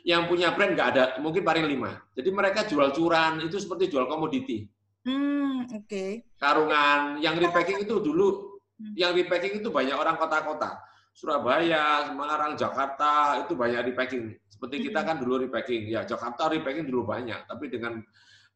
yang 0.09 0.25
punya 0.25 0.57
brand 0.57 0.73
enggak 0.73 0.89
ada, 0.97 1.05
mungkin 1.21 1.45
paling 1.45 1.69
5. 1.69 2.17
Jadi 2.17 2.29
mereka 2.33 2.65
jual 2.65 2.89
curan, 2.97 3.45
itu 3.45 3.61
seperti 3.61 3.93
jual 3.93 4.09
komoditi. 4.09 4.65
Hmm, 5.05 5.69
oke. 5.69 5.85
Okay. 5.85 6.11
Karungan 6.41 7.21
yang 7.21 7.37
repacking 7.37 7.85
itu 7.85 8.01
dulu 8.01 8.59
hmm. 8.81 8.97
yang 8.97 9.13
repacking 9.13 9.61
itu 9.61 9.69
banyak 9.69 9.95
orang 9.95 10.17
kota-kota. 10.17 10.81
Surabaya, 11.13 12.09
Semarang, 12.09 12.57
Jakarta 12.57 13.45
itu 13.45 13.53
banyak 13.53 13.93
repacking. 13.93 14.33
Seperti 14.49 14.89
kita 14.89 15.05
hmm. 15.05 15.09
kan 15.13 15.17
dulu 15.21 15.45
repacking. 15.45 15.85
Ya, 15.85 16.09
Jakarta 16.09 16.49
repacking 16.49 16.89
dulu 16.89 17.13
banyak, 17.13 17.45
tapi 17.45 17.69
dengan 17.69 18.01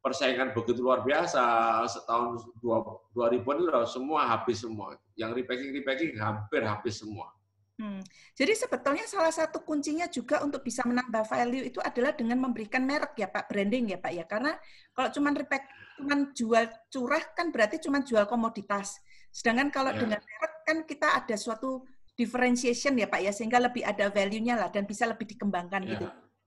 persaingan 0.00 0.54
begitu 0.54 0.80
luar 0.82 1.02
biasa 1.02 1.42
setahun 1.90 2.46
dua 2.62 2.84
dua 3.10 3.26
ribuan 3.32 3.58
itu 3.58 3.70
semua 3.90 4.26
habis 4.28 4.62
semua. 4.62 4.94
Yang 5.18 5.42
repacking 5.42 5.70
repacking 5.74 6.12
hampir 6.20 6.62
habis 6.62 7.00
semua. 7.00 7.36
Hmm. 7.76 8.00
Jadi 8.32 8.56
sebetulnya 8.56 9.04
salah 9.04 9.28
satu 9.28 9.60
kuncinya 9.60 10.08
juga 10.08 10.40
untuk 10.40 10.64
bisa 10.64 10.80
menambah 10.88 11.28
value 11.28 11.68
itu 11.68 11.76
adalah 11.84 12.16
dengan 12.16 12.40
memberikan 12.40 12.80
merek 12.88 13.12
ya 13.20 13.28
Pak, 13.28 13.52
branding 13.52 13.92
ya 13.92 13.98
Pak 14.00 14.12
ya. 14.16 14.24
Karena 14.24 14.56
kalau 14.96 15.12
cuma 15.12 15.28
repack, 15.36 15.68
cuma 16.00 16.14
jual 16.32 16.64
curah 16.88 17.24
kan 17.36 17.52
berarti 17.52 17.76
cuma 17.84 18.00
jual 18.00 18.24
komoditas. 18.24 18.96
Sedangkan 19.28 19.68
kalau 19.68 19.92
ya. 19.92 20.00
dengan 20.00 20.20
merek 20.24 20.54
kan 20.64 20.76
kita 20.88 21.20
ada 21.20 21.36
suatu 21.36 21.84
differentiation 22.16 22.96
ya 22.96 23.12
Pak 23.12 23.20
ya, 23.20 23.32
sehingga 23.36 23.60
lebih 23.60 23.84
ada 23.84 24.08
value-nya 24.08 24.56
lah 24.56 24.72
dan 24.72 24.88
bisa 24.88 25.04
lebih 25.04 25.28
dikembangkan 25.36 25.84
ya. 25.84 25.90
gitu. 25.92 26.06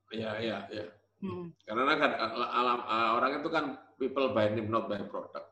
Iya, 0.09 0.31
iya, 0.41 0.57
iya. 0.73 0.85
Hmm. 1.19 1.51
Karena 1.67 1.99
kan 1.99 2.11
alam, 2.47 2.79
orang 3.19 3.43
itu 3.43 3.49
kan 3.51 3.65
people 3.99 4.31
by 4.31 4.47
name 4.51 4.71
not 4.71 4.87
by 4.87 4.99
product. 5.03 5.51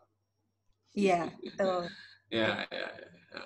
Iya, 0.96 1.28
betul. 1.44 1.92
ya, 2.32 2.64
ya, 2.72 2.88
ya. 2.96 3.42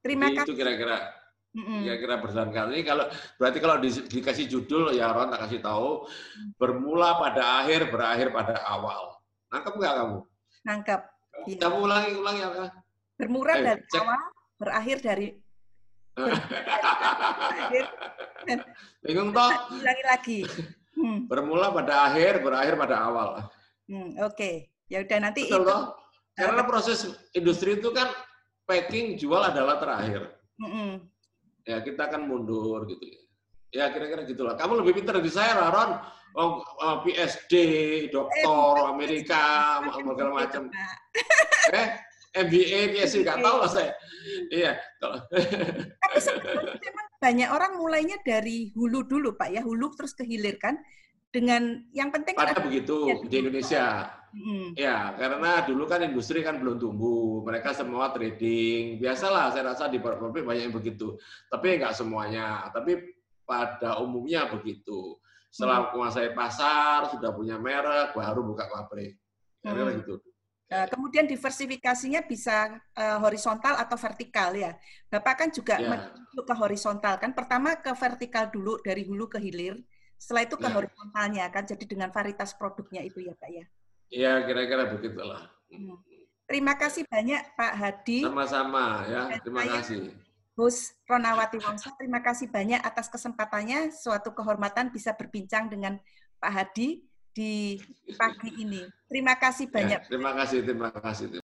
Terima 0.00 0.32
kasih. 0.32 0.48
Itu 0.48 0.56
kira-kira 0.56 1.12
Mm-hmm. 1.56 1.88
Kira-kira 1.88 2.20
berdasarkan 2.20 2.68
ini 2.76 2.84
kalau 2.84 3.08
berarti 3.40 3.58
kalau 3.64 3.80
di, 3.80 3.88
dikasih 3.88 4.44
judul 4.44 4.92
ya 4.92 5.08
Ron 5.08 5.32
tak 5.32 5.48
kasih 5.48 5.64
tahu 5.64 6.04
bermula 6.60 7.16
pada 7.16 7.64
akhir 7.64 7.88
berakhir 7.88 8.28
pada 8.28 8.60
awal. 8.68 9.16
Nangkep 9.48 9.72
nggak 9.72 9.94
kamu? 9.96 10.18
Nangkep. 10.68 11.00
Iya. 11.48 11.56
Kamu 11.64 11.76
ulangi 11.80 12.12
ulangi 12.12 12.40
apa? 12.44 12.76
Bermula 13.16 13.56
eh, 13.56 13.64
dari 13.64 13.82
cek. 13.88 14.04
awal, 14.04 14.20
berakhir 14.60 14.96
dari 15.00 15.28
Bingung 19.00 19.32
toh? 19.32 19.48
Ulangi 19.80 20.04
lagi. 20.04 20.44
Hmm. 21.06 21.30
Bermula 21.30 21.70
pada 21.70 22.10
akhir, 22.10 22.42
berakhir 22.42 22.74
pada 22.74 22.96
awal. 22.98 23.28
Hmm, 23.86 24.18
Oke, 24.26 24.34
okay. 24.34 24.54
ya 24.90 25.06
udah 25.06 25.18
nanti 25.22 25.46
Betul 25.46 25.62
itu. 25.62 25.70
Toh? 25.70 25.82
Karena 26.34 26.62
proses 26.66 26.98
industri 27.32 27.78
itu 27.78 27.94
kan 27.94 28.10
packing 28.66 29.14
jual 29.14 29.38
adalah 29.38 29.78
terakhir. 29.78 30.34
Mm 30.58 30.68
-mm 30.68 30.92
ya 31.66 31.82
kita 31.82 32.06
akan 32.08 32.30
mundur 32.30 32.86
gitu 32.86 33.02
ya. 33.02 33.20
Ya 33.74 33.84
kira-kira 33.90 34.22
gitulah. 34.24 34.54
Kamu 34.54 34.80
lebih 34.80 35.02
pintar 35.02 35.18
dari 35.18 35.28
saya 35.28 35.58
Ron. 35.68 35.98
Oh, 36.38 36.62
oh 36.62 36.96
PSD, 37.02 37.52
doktor 38.14 38.86
eh, 38.86 38.92
Amerika, 38.94 39.44
segala 40.06 40.30
macam. 40.32 40.70
Eh, 41.66 41.88
MBA, 42.46 42.94
PhD, 42.94 43.26
nggak 43.26 43.42
tahu 43.42 43.56
lah 43.58 43.66
saya. 43.66 43.90
Iya. 44.54 44.78
Tapi 45.02 46.18
sebenarnya 46.22 46.78
memang 46.78 47.05
banyak 47.16 47.48
orang 47.48 47.80
mulainya 47.80 48.16
dari 48.22 48.70
hulu 48.76 49.04
dulu, 49.08 49.34
Pak 49.34 49.48
ya. 49.52 49.60
Hulu 49.64 49.92
terus 49.96 50.12
ke 50.12 50.24
hilir 50.24 50.56
kan. 50.60 50.76
Dengan 51.26 51.84
yang 51.92 52.08
penting 52.08 52.32
Pada 52.32 52.56
begitu 52.56 53.12
ya, 53.12 53.16
di 53.20 53.36
Indonesia. 53.36 54.08
Hmm. 54.36 54.72
Ya, 54.76 55.16
karena 55.16 55.64
dulu 55.64 55.84
kan 55.88 56.04
industri 56.04 56.44
kan 56.44 56.60
belum 56.60 56.80
tumbuh, 56.80 57.40
mereka 57.44 57.72
semua 57.72 58.12
trading. 58.12 59.00
Biasalah, 59.00 59.52
saya 59.52 59.72
rasa 59.72 59.88
di 59.88 60.00
pabrik 60.00 60.44
banyak 60.44 60.68
yang 60.68 60.76
begitu. 60.76 61.16
Tapi 61.48 61.80
nggak 61.80 61.96
semuanya. 61.96 62.68
Tapi 62.72 63.16
pada 63.44 64.00
umumnya 64.00 64.48
begitu. 64.48 65.16
Setelah 65.48 65.88
hmm. 65.88 65.88
menguasai 65.96 66.30
pasar, 66.36 67.08
sudah 67.12 67.32
punya 67.32 67.56
merek, 67.56 68.12
baru 68.12 68.44
buka 68.44 68.68
pabrik. 68.68 69.16
Karena 69.64 69.88
hmm. 69.88 70.04
gitu. 70.04 70.14
Nah, 70.66 70.90
kemudian 70.90 71.30
diversifikasinya 71.30 72.26
bisa 72.26 72.74
uh, 72.98 73.18
horizontal 73.22 73.78
atau 73.78 73.94
vertikal 73.94 74.50
ya. 74.50 74.74
Bapak 75.06 75.46
kan 75.46 75.48
juga 75.54 75.78
yeah. 75.78 76.10
ke 76.34 76.54
horizontal 76.58 77.22
kan. 77.22 77.30
Pertama 77.30 77.78
ke 77.78 77.94
vertikal 77.94 78.50
dulu 78.50 78.82
dari 78.82 79.06
hulu 79.06 79.30
ke 79.30 79.38
hilir. 79.38 79.78
Setelah 80.18 80.42
itu 80.42 80.58
ke 80.58 80.66
yeah. 80.66 80.74
horizontalnya 80.74 81.44
kan. 81.54 81.62
Jadi 81.70 81.86
dengan 81.86 82.10
varietas 82.10 82.58
produknya 82.58 83.06
itu 83.06 83.22
ya 83.22 83.34
Pak 83.38 83.50
ya. 83.54 83.64
Iya, 84.10 84.32
kira-kira 84.42 84.90
begitulah. 84.90 85.46
Hmm. 85.70 86.02
Terima 86.46 86.78
kasih 86.78 87.02
banyak 87.10 87.42
Pak 87.58 87.72
Hadi. 87.74 88.18
Sama-sama 88.22 89.02
ya, 89.10 89.22
terima 89.42 89.66
kasih. 89.66 90.14
Gus 90.54 90.94
Ronawati 91.04 91.58
Wongso, 91.58 91.90
terima 91.98 92.22
kasih 92.22 92.48
banyak 92.48 92.78
atas 92.80 93.10
kesempatannya. 93.10 93.90
Suatu 93.90 94.30
kehormatan 94.30 94.94
bisa 94.94 95.10
berbincang 95.12 95.66
dengan 95.66 95.98
Pak 96.38 96.52
Hadi 96.54 97.02
di 97.36 97.76
pagi 98.16 98.64
ini. 98.64 98.80
Terima 99.12 99.36
kasih 99.36 99.68
banyak. 99.68 100.00
Ya, 100.00 100.08
terima 100.08 100.32
kasih, 100.32 100.64
terima 100.64 100.88
kasih. 100.88 101.45